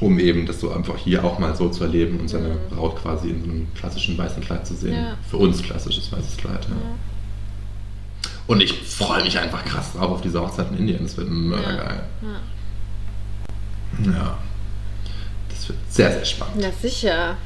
[0.00, 2.74] um eben das so einfach hier auch mal so zu erleben und seine Mhm.
[2.76, 4.94] Braut quasi in so einem klassischen weißen Kleid zu sehen.
[4.94, 5.16] Ja.
[5.28, 6.76] Für uns klassisches weißes Kleid, ja.
[8.46, 11.02] Und ich freue mich einfach krass drauf auf diese Hochzeit in Indien.
[11.04, 12.02] Das wird mördergeil.
[12.22, 14.10] Ja.
[14.12, 14.38] Ja.
[15.48, 16.56] Das wird sehr, sehr spannend.
[16.60, 17.36] Na sicher.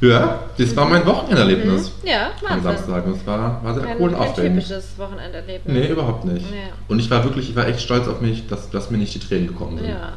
[0.00, 2.08] Ja, das war mein Wochenenderlebnis Mhm.
[2.08, 2.62] Ja, am.
[2.62, 3.04] Samstag.
[3.06, 4.60] Das war, war sehr Kein, cool und kein aufregend.
[4.62, 5.72] typisches Wochenenderlebnis.
[5.74, 6.50] Nee, überhaupt nicht.
[6.50, 6.72] Ja.
[6.88, 9.20] Und ich war wirklich, ich war echt stolz auf mich, dass, dass mir nicht die
[9.20, 9.88] Tränen gekommen sind.
[9.88, 10.14] Ja.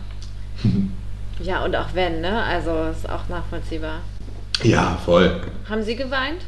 [1.43, 2.41] Ja, und auch wenn, ne?
[2.43, 3.99] Also ist auch nachvollziehbar.
[4.64, 5.39] Ja, voll.
[5.70, 6.41] Haben Sie geweint?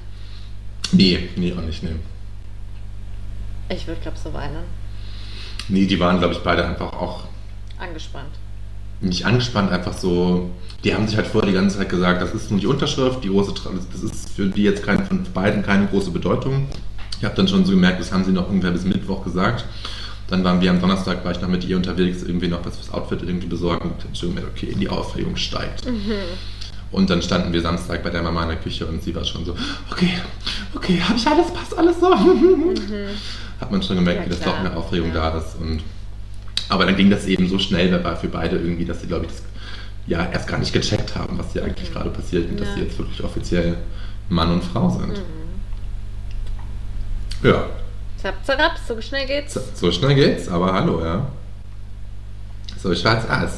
[0.91, 1.91] Nee, nee, auch nicht, nee.
[3.69, 4.63] Ich würde, glaube so weinen.
[5.67, 7.25] Nee, die waren, glaube ich, beide einfach auch
[7.77, 8.31] Angespannt.
[9.01, 10.49] nicht angespannt, einfach so.
[10.83, 13.27] Die haben sich halt vorher die ganze Zeit gesagt, das ist nur die Unterschrift, die
[13.29, 13.53] große,
[13.91, 16.67] das ist für die jetzt kein, von beiden keine große Bedeutung.
[17.19, 19.65] Ich habe dann schon so gemerkt, das haben sie noch ungefähr bis Mittwoch gesagt.
[20.29, 22.91] Dann waren wir am Donnerstag, war ich noch mit ihr unterwegs, irgendwie noch was fürs
[22.93, 23.91] Outfit irgendwie besorgen.
[24.07, 25.83] Und schon gemerkt, okay, die Aufregung steigt.
[26.91, 29.45] Und dann standen wir Samstag bei der Mama in der Küche und sie war schon
[29.45, 29.55] so,
[29.91, 30.13] okay,
[30.75, 32.11] okay, habe ich alles, passt alles so.
[33.59, 35.31] Hat man schon gemerkt, Ja, wie das doch mehr Aufregung Ja.
[35.31, 35.55] da ist.
[35.59, 35.81] Und,
[36.69, 39.25] aber dann ging das eben so schnell, weil war für beide irgendwie, dass sie, glaube
[39.25, 39.41] ich, das
[40.07, 42.75] ja erst gar nicht gecheckt haben, was hier eigentlich gerade passiert und dass Ja.
[42.75, 43.77] sie jetzt wirklich offiziell
[44.29, 45.09] Mann und Frau sind.
[45.09, 45.23] Mhm.
[47.49, 47.65] Ja,
[48.21, 49.53] Zap, zap, so schnell geht's.
[49.53, 51.27] so, so schnell geht's, aber hallo, ja.
[52.81, 53.51] So schaut's aus.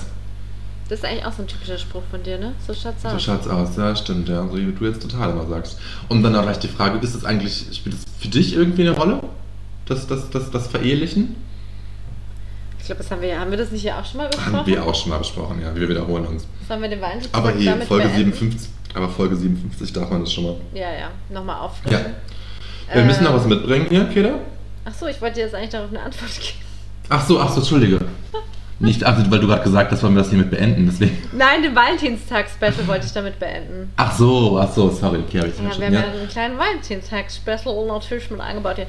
[0.90, 2.54] Das ist eigentlich auch so ein typischer Spruch von dir, ne?
[2.68, 3.24] So schaut's So aus.
[3.24, 5.80] schaut's aus, ja, stimmt, ja, so wie du jetzt total immer sagst.
[6.10, 8.92] Und dann auch gleich die Frage, ist es eigentlich, spielt es für dich irgendwie eine
[8.92, 9.22] Rolle?
[9.86, 11.36] Das, das, das, das Verehelichen?
[12.80, 14.54] Ich glaube, das haben wir, haben wir das nicht hier auch schon mal besprochen?
[14.58, 16.46] Haben wir auch schon mal besprochen, ja, wir wiederholen uns.
[16.68, 18.34] Sollen wir den Valentinstag Aber hier, damit Folge beenden?
[18.34, 20.56] 57, aber Folge 57 darf man das schon mal.
[20.74, 21.10] Ja, ja.
[21.30, 21.92] Nochmal auffrischen.
[21.92, 22.06] Ja.
[22.94, 24.32] Wir müssen noch Ähm, was mitbringen hier, Keda?
[24.86, 26.60] Ach so, ich wollte dir jetzt eigentlich darauf eine Antwort geben.
[27.10, 28.00] Ach so, ach so, Entschuldige.
[28.80, 31.16] Nicht, ach, weil du gerade gesagt hast, wollen wir das hiermit beenden, deswegen.
[31.34, 33.94] Nein, den Valentinstag-Special wollte ich damit beenden.
[33.98, 37.86] Ach so, ach so, sorry, okay, habe ich Ja, wir haben ja einen kleinen Valentinstag-Special
[37.86, 38.88] natürlich mit eingebaut hier.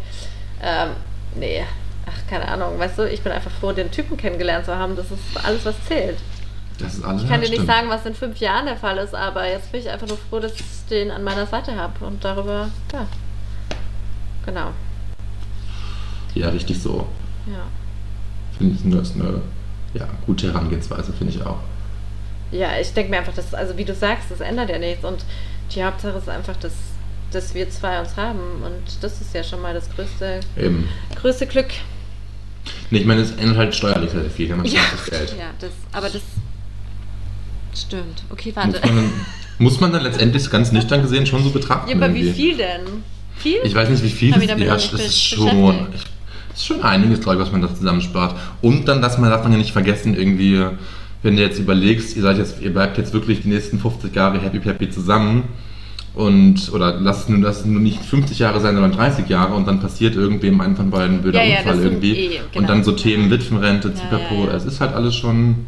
[0.62, 0.90] Ähm,
[1.36, 1.62] nee,
[2.06, 4.96] ach, keine Ahnung, weißt du, ich bin einfach froh, den Typen kennengelernt zu haben.
[4.96, 6.16] Das ist alles, was zählt.
[6.78, 7.68] Das ist alles Ich kann dir nicht stimmt.
[7.68, 10.40] sagen, was in fünf Jahren der Fall ist, aber jetzt bin ich einfach nur froh,
[10.40, 13.06] dass ich den an meiner Seite habe und darüber, ja.
[14.46, 14.72] Genau,
[16.34, 17.06] Ja, richtig so.
[17.46, 17.62] ja.
[18.58, 19.40] Finde ich, das ist eine
[19.94, 21.58] ja, gute Herangehensweise, finde ich auch.
[22.50, 25.04] Ja, ich denke mir einfach, dass, also wie du sagst, das ändert ja nichts.
[25.04, 25.24] Und
[25.74, 26.72] die Hauptsache ist einfach, dass,
[27.30, 28.62] dass wir zwei uns haben.
[28.62, 30.86] Und das ist ja schon mal das größte, Eben.
[31.20, 31.68] größte Glück.
[32.90, 35.34] Nee, ich meine, es ändert halt steuerlich sehr viel, wenn man Ja, das Geld.
[35.38, 36.22] ja das, aber das
[37.74, 38.22] stimmt.
[38.30, 38.86] Okay, Muss warte.
[38.86, 39.12] man, dann,
[39.58, 41.88] muss man dann letztendlich ganz nüchtern gesehen schon so betrachten?
[41.88, 42.32] Ja, aber wie irgendwie?
[42.34, 43.02] viel denn?
[43.42, 43.58] Viel?
[43.64, 45.86] Ich weiß nicht, wie viel das ja, das ist schon,
[46.50, 48.36] das ist schon einiges, glaube ich, was man da zusammenspart.
[48.60, 50.64] Und dann, dass man, darf man ja nicht vergessen, irgendwie,
[51.22, 54.40] wenn du jetzt überlegst, ihr seid jetzt, ihr bleibt jetzt wirklich die nächsten 50 Jahre
[54.40, 55.44] happy happy zusammen
[56.14, 59.54] und oder lass es nur, lass es nur nicht 50 Jahre sein, sondern 30 Jahre
[59.54, 62.14] und dann passiert irgendwem einen von beiden blöder Ja, ja, Unfall sind irgendwie.
[62.14, 62.68] eh, Und genau.
[62.68, 64.52] dann so Themen Witwenrente, Ja, ja, ja.
[64.52, 65.64] es ist halt alles schon,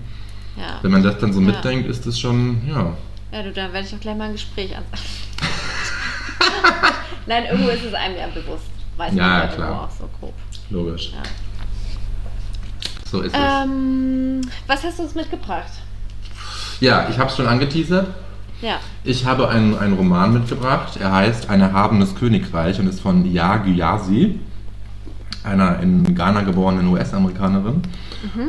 [0.56, 0.78] ja.
[0.82, 1.46] wenn man das dann so Ja.
[1.46, 2.92] mitdenkt, ist das schon, ja.
[3.32, 4.82] ja, du, dann werde ich auch gleich mal ein Gespräch an.
[7.26, 8.66] Nein, irgendwo ist es einem ja bewusst.
[8.96, 9.82] Weiß Ja, ja klar.
[9.84, 10.34] auch so grob.
[10.70, 11.12] Logisch.
[11.12, 11.22] Ja.
[13.10, 13.40] So ist es.
[13.64, 15.70] Ähm, was hast du uns mitgebracht?
[16.80, 18.08] Ja, ich habe es schon angeteasert.
[18.60, 18.78] Ja.
[19.04, 20.96] Ich habe einen, einen Roman mitgebracht.
[21.00, 24.38] Er heißt Ein erhabenes Königreich und ist von Ya Gyasi,
[25.42, 27.82] einer in Ghana geborenen US-Amerikanerin.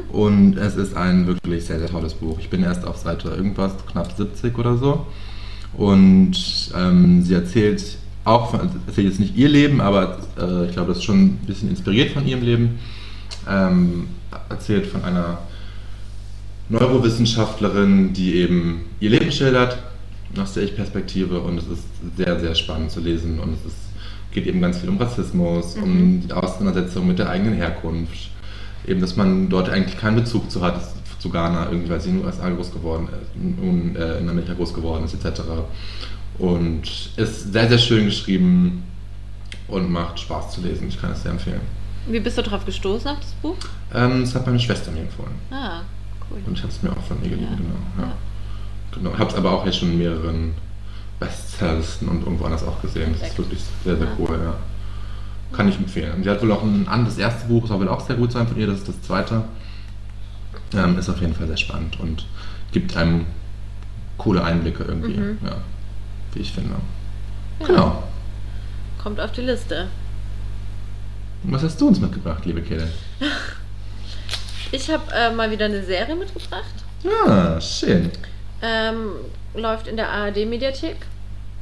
[0.09, 2.39] Und es ist ein wirklich sehr, sehr tolles Buch.
[2.39, 5.05] Ich bin erst auf Seite irgendwas, knapp 70 oder so.
[5.73, 6.33] Und
[6.77, 10.97] ähm, sie erzählt auch, von, erzählt jetzt nicht ihr Leben, aber äh, ich glaube, das
[10.97, 12.79] ist schon ein bisschen inspiriert von ihrem Leben.
[13.49, 14.07] Ähm,
[14.49, 15.37] erzählt von einer
[16.69, 19.77] Neurowissenschaftlerin, die eben ihr Leben schildert
[20.37, 21.83] aus der Ich-Perspektive und es ist
[22.17, 23.77] sehr, sehr spannend zu lesen und es ist,
[24.31, 28.31] geht eben ganz viel um Rassismus, um die Auseinandersetzung mit der eigenen Herkunft,
[28.85, 30.81] eben, dass man dort eigentlich keinen Bezug zu hat,
[31.19, 34.53] zu Ghana, irgendwie, weil sie in den USA groß geworden ist, in, äh, in Amerika
[34.53, 35.41] groß geworden ist, etc.
[36.37, 38.83] Und ist sehr, sehr schön geschrieben
[39.67, 40.87] und macht Spaß zu lesen.
[40.89, 41.61] Ich kann es sehr empfehlen.
[42.07, 43.55] Wie bist du darauf gestoßen auf das Buch?
[43.93, 45.31] Ähm, das hat meine Schwester mir empfohlen.
[45.49, 45.81] Ah,
[46.29, 46.39] cool.
[46.45, 47.75] Und ich habe es mir auch von ihr geliehen, Ja, genau.
[47.97, 48.03] Ja.
[48.07, 48.13] ja.
[48.93, 49.17] genau.
[49.17, 50.53] Habe es aber auch jetzt schon in mehreren
[51.19, 53.15] Bestsellerlisten und irgendwo anders auch gesehen.
[53.19, 54.55] Das ist wirklich sehr, sehr cool, ja.
[55.55, 56.21] Kann ich empfehlen.
[56.23, 58.47] Sie hat wohl auch ein anderes, das erste Buch soll wohl auch sehr gut sein
[58.47, 59.43] von ihr, das ist das zweite.
[60.73, 62.25] Ähm, ist auf jeden Fall sehr spannend und
[62.73, 63.25] gibt einem
[64.17, 65.37] coole Einblicke irgendwie, Mhm.
[65.45, 65.55] ja,
[66.35, 66.75] wie ich finde.
[67.61, 67.65] Ja.
[67.67, 68.03] Genau.
[69.01, 69.87] Kommt auf die Liste.
[71.43, 72.87] Was hast du uns mitgebracht, liebe Kede?
[74.71, 76.63] Ich habe äh, mal wieder eine Serie mitgebracht.
[77.03, 78.09] Ja, schön.
[78.61, 79.11] Ähm,
[79.53, 80.97] läuft in der ARD-Mediathek.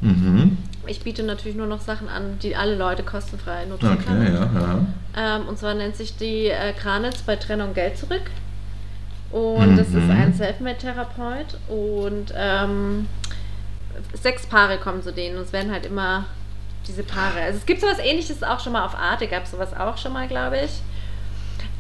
[0.01, 0.57] Mhm.
[0.87, 4.33] Ich biete natürlich nur noch Sachen an, die alle Leute kostenfrei nutzen Okay, können.
[4.33, 4.49] ja,
[5.15, 5.37] ja.
[5.37, 8.23] Ähm, und zwar nennt sich die äh, Kranitz bei Trennung Geld zurück.
[9.31, 10.09] Und das ist Mhm.
[10.11, 11.57] ein Selfmade-Therapeut.
[11.67, 13.07] Und ähm,
[14.13, 15.37] sechs Paare kommen zu denen.
[15.37, 16.25] Und es werden halt immer
[16.87, 17.41] diese Paare.
[17.41, 20.13] Also es gibt sowas ähnliches auch schon mal auf Arte, gab es sowas auch schon
[20.13, 20.71] mal, glaube ich.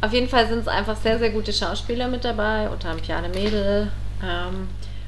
[0.01, 3.29] Auf jeden Fall sind es einfach sehr, sehr gute Schauspieler mit dabei, unter anderem Piane
[3.29, 3.91] Mädel.
[4.21, 4.67] Ähm,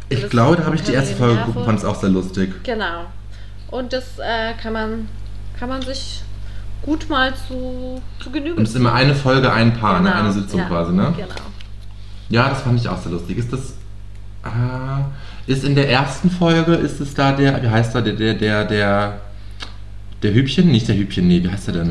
[0.10, 2.64] Ich glaube, da habe ich die erste Folge geguckt und fand es auch sehr lustig.
[2.64, 3.06] Genau.
[3.72, 5.10] Und das äh, kann, man,
[5.60, 6.22] kann man sich
[6.82, 10.10] gut mal zu, zu Genüge Und es ist immer eine Folge, ein Paar, ne?
[10.10, 11.14] Genau, eine Sitzung ja, quasi, ne?
[11.16, 11.36] Genau.
[12.30, 13.38] Ja, das fand ich auch sehr lustig.
[13.38, 13.72] Ist das.
[14.43, 15.03] Äh,
[15.48, 18.66] ist in der ersten Folge, ist es da der, wie heißt der, der, der, der,
[18.66, 19.22] der,
[20.24, 20.72] der Hübchen?
[20.72, 21.89] Nicht der Hübchen, nee, wie heißt der denn?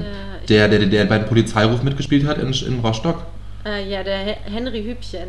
[0.49, 3.25] Der- Der, der, der, beim Polizeiruf mitgespielt hat in, in Rostock?
[3.65, 5.29] Äh, ja, der He- Henry Hübchen.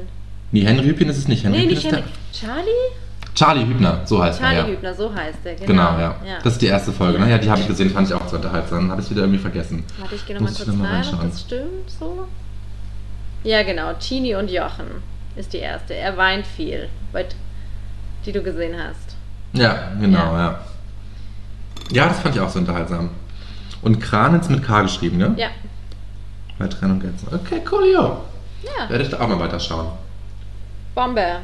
[0.52, 1.44] Nee, Henry Hübchen ist es nicht.
[1.46, 2.10] Henry nee, Hübchen nicht Henry.
[2.34, 2.86] Charlie?
[3.34, 4.68] Charlie Hübner, so heißt Charlie er, ja.
[4.74, 5.56] Hübner, so heißt der.
[5.56, 6.16] Genau, Genau, ja.
[6.26, 6.38] ja.
[6.44, 7.30] Das ist die erste Folge, ne?
[7.30, 8.80] Ja, die habe ich gesehen, fand ich auch zu unterhaltsam.
[8.82, 9.84] Dann habe ich es wieder irgendwie vergessen.
[10.00, 11.30] Warte, ich gehe nochmal kurz mal reinschauen.
[11.30, 12.28] das stimmt so.
[13.44, 13.94] Ja, genau.
[14.00, 14.86] Tini und Jochen
[15.36, 15.94] ist die erste.
[15.96, 17.28] Er weint viel, weil-
[18.26, 19.16] die du gesehen hast.
[19.54, 20.40] Ja, genau, Ja.
[20.40, 20.60] ja.
[21.92, 23.12] Ja, das fand ich auch so unterhaltsam.
[23.84, 25.34] Und Kranitz mit K geschrieben, ne?
[25.38, 25.50] Ja.
[26.58, 27.26] Bei Trennung jetzt.
[27.32, 28.18] Okay, cool, ja.
[28.64, 28.90] Ja.
[28.90, 29.90] Werde ich da auch mal weiterschauen.
[30.96, 31.40] Bombe.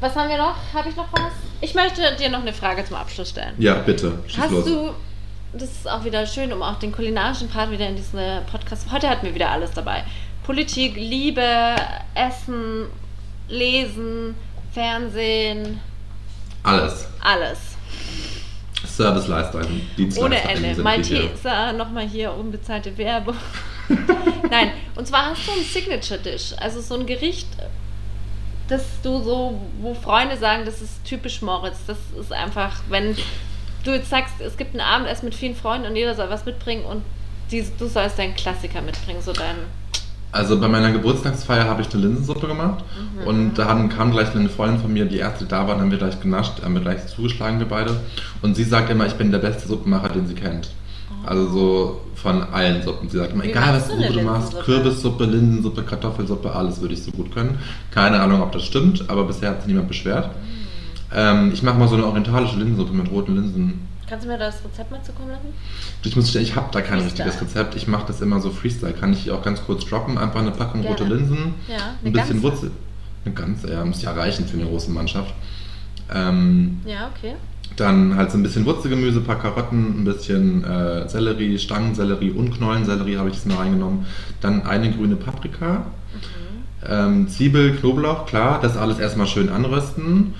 [0.00, 0.56] Was haben wir noch?
[0.74, 1.32] Habe ich noch was?
[1.62, 3.54] Ich möchte dir noch eine Frage zum Abschluss stellen.
[3.58, 4.18] Ja, bitte.
[4.26, 4.64] Schieß Hast los.
[4.66, 4.90] du,
[5.54, 8.88] das ist auch wieder schön, um auch den kulinarischen Part wieder in diesen Podcast.
[8.92, 10.04] Heute hatten wir wieder alles dabei:
[10.42, 11.74] Politik, Liebe,
[12.14, 12.86] Essen,
[13.48, 14.34] Lesen,
[14.72, 15.80] Fernsehen,
[16.64, 17.06] Alles.
[17.20, 17.58] alles.
[18.84, 19.62] Serviceleistung,
[19.96, 20.24] Dienstleister.
[20.24, 20.74] Ohne Ende.
[20.74, 20.82] hier.
[20.82, 23.36] Malteser, nochmal hier unbezahlte Werbung.
[24.50, 27.48] Nein, und zwar hast du ein Signature-Dish, also so ein Gericht,
[28.68, 31.78] das du so, wo Freunde sagen, das ist typisch Moritz.
[31.86, 33.16] Das ist einfach, wenn
[33.84, 36.84] du jetzt sagst, es gibt ein Abendessen mit vielen Freunden und jeder soll was mitbringen
[36.84, 37.02] und
[37.50, 39.56] die, du sollst deinen Klassiker mitbringen, so dein.
[40.34, 42.82] Also bei meiner Geburtstagsfeier habe ich eine Linsensuppe gemacht
[43.22, 43.26] Mhm.
[43.28, 45.82] und da haben, kam gleich eine Freundin von mir, die erste die da war, dann
[45.82, 47.92] haben wir gleich genascht, haben wir gleich zugeschlagen, wir beide.
[48.42, 50.70] Und sie sagt immer, ich bin der beste Suppenmacher, den sie kennt.
[51.24, 53.08] Also so von allen Suppen.
[53.08, 54.60] Sie sagt immer, Wie egal was du Suppe du machst?
[54.60, 57.58] Kürbissuppe, Linsensuppe, Kartoffelsuppe, alles würde ich so gut können.
[57.92, 60.30] Keine Ahnung, ob das stimmt, aber bisher hat sich niemand beschwert.
[61.14, 63.80] Ähm, ich mache mal so eine orientalische Linsensuppe mit roten Linsen.
[64.08, 65.48] Kannst du mir das Rezept mal zukommen lassen?
[66.04, 67.28] Ich muss ich habe da kein Freestyle.
[67.30, 67.74] richtiges Rezept.
[67.76, 68.92] Ich mache das immer so Freestyle.
[68.92, 70.18] Kann ich auch ganz kurz droppen?
[70.18, 70.96] Einfach eine Packung Gerne.
[70.96, 72.42] rote Linsen, Ja, ein bisschen ganze?
[72.42, 72.70] Wurzel.
[73.24, 75.32] Eine ganze, ja, muss ja reichen für eine große Mannschaft.
[76.14, 77.34] Ähm, Ja, okay.
[77.76, 82.50] dann halt so ein bisschen Wurzelgemüse, ein paar Karotten, ein bisschen äh, Sellerie, Stangensellerie und
[82.54, 84.04] Knollensellerie habe ich jetzt mal reingenommen.
[84.42, 86.86] Dann eine grüne Paprika, Mhm.
[86.88, 90.34] ähm, Zwiebel, Knoblauch, klar, das alles erstmal schön anrösten.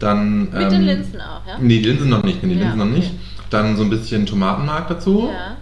[0.00, 1.58] Dann, Mit ähm, den Linsen auch, ja?
[1.60, 2.96] Nee, die Linsen noch nicht, nee, die Ja, Linsen noch okay.
[2.96, 3.12] nicht.
[3.50, 5.28] Dann so ein bisschen Tomatenmark dazu.
[5.32, 5.56] Ja.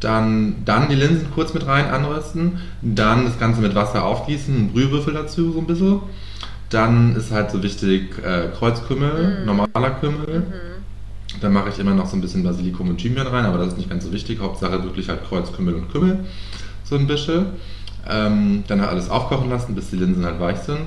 [0.00, 2.58] Dann, dann die Linsen kurz mit rein anrösten.
[2.82, 6.00] Dann das Ganze mit Wasser aufgießen, einen Brühwürfel dazu so ein bisschen.
[6.70, 9.46] Dann ist halt so wichtig äh, Kreuzkümmel, Mhm.
[9.46, 10.40] normaler Kümmel.
[10.40, 11.40] Mhm.
[11.40, 13.78] Dann mache ich immer noch so ein bisschen Basilikum und Thymian rein, aber das ist
[13.78, 14.40] nicht ganz so wichtig.
[14.40, 16.20] Hauptsache wirklich halt Kreuzkümmel und Kümmel,
[16.84, 17.46] so ein bisschen.
[18.10, 20.80] Ähm, dann halt alles aufkochen lassen, bis die Linsen halt weich sind.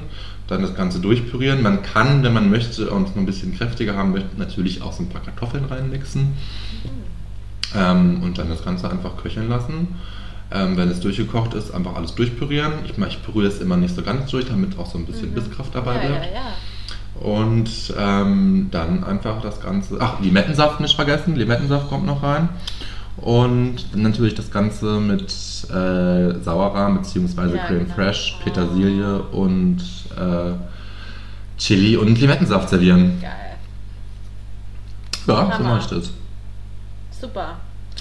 [0.48, 1.62] Dann das Ganze durchpürieren.
[1.64, 4.94] Man kann, wenn man möchte und es noch ein bisschen kräftiger haben möchte, natürlich auch
[4.94, 6.34] so ein paar Kartoffeln reinmixen.
[7.76, 9.88] Ähm, und dann das Ganze einfach köcheln lassen.
[10.52, 12.74] Ähm, wenn es durchgekocht ist, einfach alles durchpürieren.
[12.86, 15.34] Ich, ich püriere es immer nicht so ganz durch, damit auch so ein bisschen Mhm.
[15.36, 16.26] Bisskraft dabei Ja, bleibt.
[16.28, 17.28] ja, ja.
[17.28, 19.98] Und ähm, dann einfach das Ganze.
[20.00, 21.36] Ach, Limettensaft nicht vergessen.
[21.36, 22.50] Limettensaft kommt noch rein.
[23.26, 27.56] Und natürlich das Ganze mit äh, Sauerrahm bzw.
[27.56, 27.96] Ja, Creme genau.
[27.96, 29.80] Fraiche, Petersilie und
[30.16, 30.52] äh,
[31.58, 33.20] Chili und Limettensaft servieren.
[33.20, 33.32] Geil.
[35.26, 35.60] Ja, so Hammer.
[35.70, 36.12] mache ich das.
[37.20, 37.56] Super.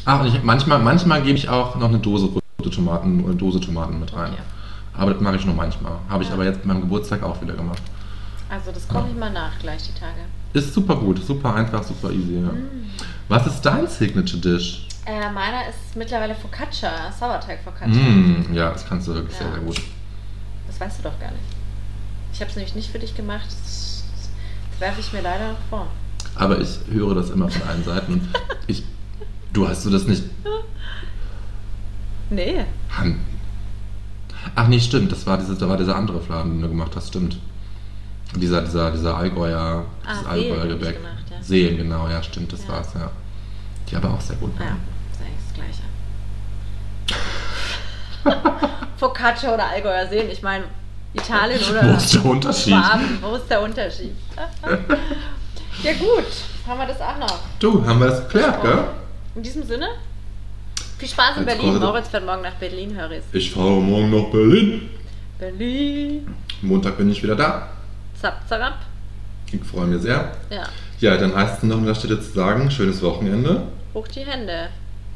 [0.04, 3.60] Ach, und ich, manchmal, manchmal gebe ich auch noch eine Dose rote Tomaten, eine Dose
[3.60, 4.32] Tomaten mit rein.
[4.32, 4.42] Okay.
[4.92, 5.92] Aber das mache ich nur manchmal.
[6.06, 6.34] Habe ich Ja.
[6.34, 7.82] aber jetzt beim Geburtstag auch wieder gemacht.
[8.50, 10.20] Also das koche ich mal nach gleich die Tage.
[10.52, 12.34] Ist super gut, super einfach, super easy.
[12.34, 12.52] Ja.
[12.52, 12.90] Mm.
[13.28, 14.84] Was ist dein Signature Dish?
[15.07, 17.88] Äh, meiner ist mittlerweile Focaccia, Sauerteig-Focaccia.
[18.02, 19.44] Mm, ja, das kannst du wirklich Ja.
[19.44, 19.80] sehr, sehr gut.
[20.66, 21.42] Das weißt du doch gar nicht.
[22.32, 23.46] Ich habe es nämlich nicht für dich gemacht.
[23.46, 24.05] Das,
[24.70, 25.86] das werfe ich mir leider noch vor.
[26.36, 28.28] Aber ich höre das immer von allen Seiten.
[28.66, 28.82] Ich,
[29.52, 30.24] du hast du das nicht.
[32.30, 32.64] Nee.
[32.96, 33.20] Han-
[34.55, 35.12] Ach nee, stimmt.
[35.12, 37.38] Das war, diese, da war dieser andere Fladen, den du gemacht hast, stimmt.
[38.34, 40.96] Dieser, dieser, dieser Allgäuer, dieses Ah, Allgäuer Gebäck.
[40.96, 41.42] gemacht, ja.
[41.42, 42.70] Seelen, genau, ja, stimmt, das Ja.
[42.70, 43.11] war's, ja.
[43.90, 44.78] Die aber auch sehr gut Ja, waren.
[45.12, 45.82] ist eigentlich das Gleiche.
[48.96, 50.64] Focaccia oder Allgäuer Seen, ich meine,
[51.14, 52.74] Italien oder Wo ist der Unterschied?
[52.74, 54.12] Schwaben, wo ist der Unterschied?
[55.82, 56.24] ja gut,
[56.66, 57.38] haben wir das auch noch.
[57.58, 58.84] Du, haben wir das geklärt, gell?
[59.36, 59.88] In diesem Sinne,
[60.98, 61.78] viel Spaß in Als Berlin.
[61.78, 63.22] Moritz fährt morgen nach Berlin, höre ich.
[63.32, 64.88] Ich fahre morgen nach Berlin.
[65.38, 66.34] Berlin.
[66.62, 67.68] Montag bin ich wieder da.
[68.20, 68.74] Zap, zap.
[69.52, 70.32] Ich freue mich sehr.
[70.50, 70.64] Ja,
[71.00, 73.62] Ja, dann heißt es noch an der Stelle zu sagen, schönes Wochenende.
[73.92, 74.68] hoch die Hände.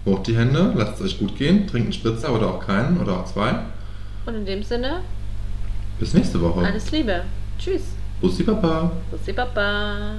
[0.09, 3.20] Hoch die Hände, lasst es euch gut gehen, trinkt einen Spritzer oder auch keinen oder
[3.20, 3.54] auch zwei.
[4.26, 5.00] Und in dem Sinne,
[5.98, 6.64] Bis nächste Woche.
[6.64, 7.22] alles Liebe.
[7.59, 7.82] Tschüss.
[8.20, 8.90] Bussi Papa.
[9.11, 10.14] Bussi Baba.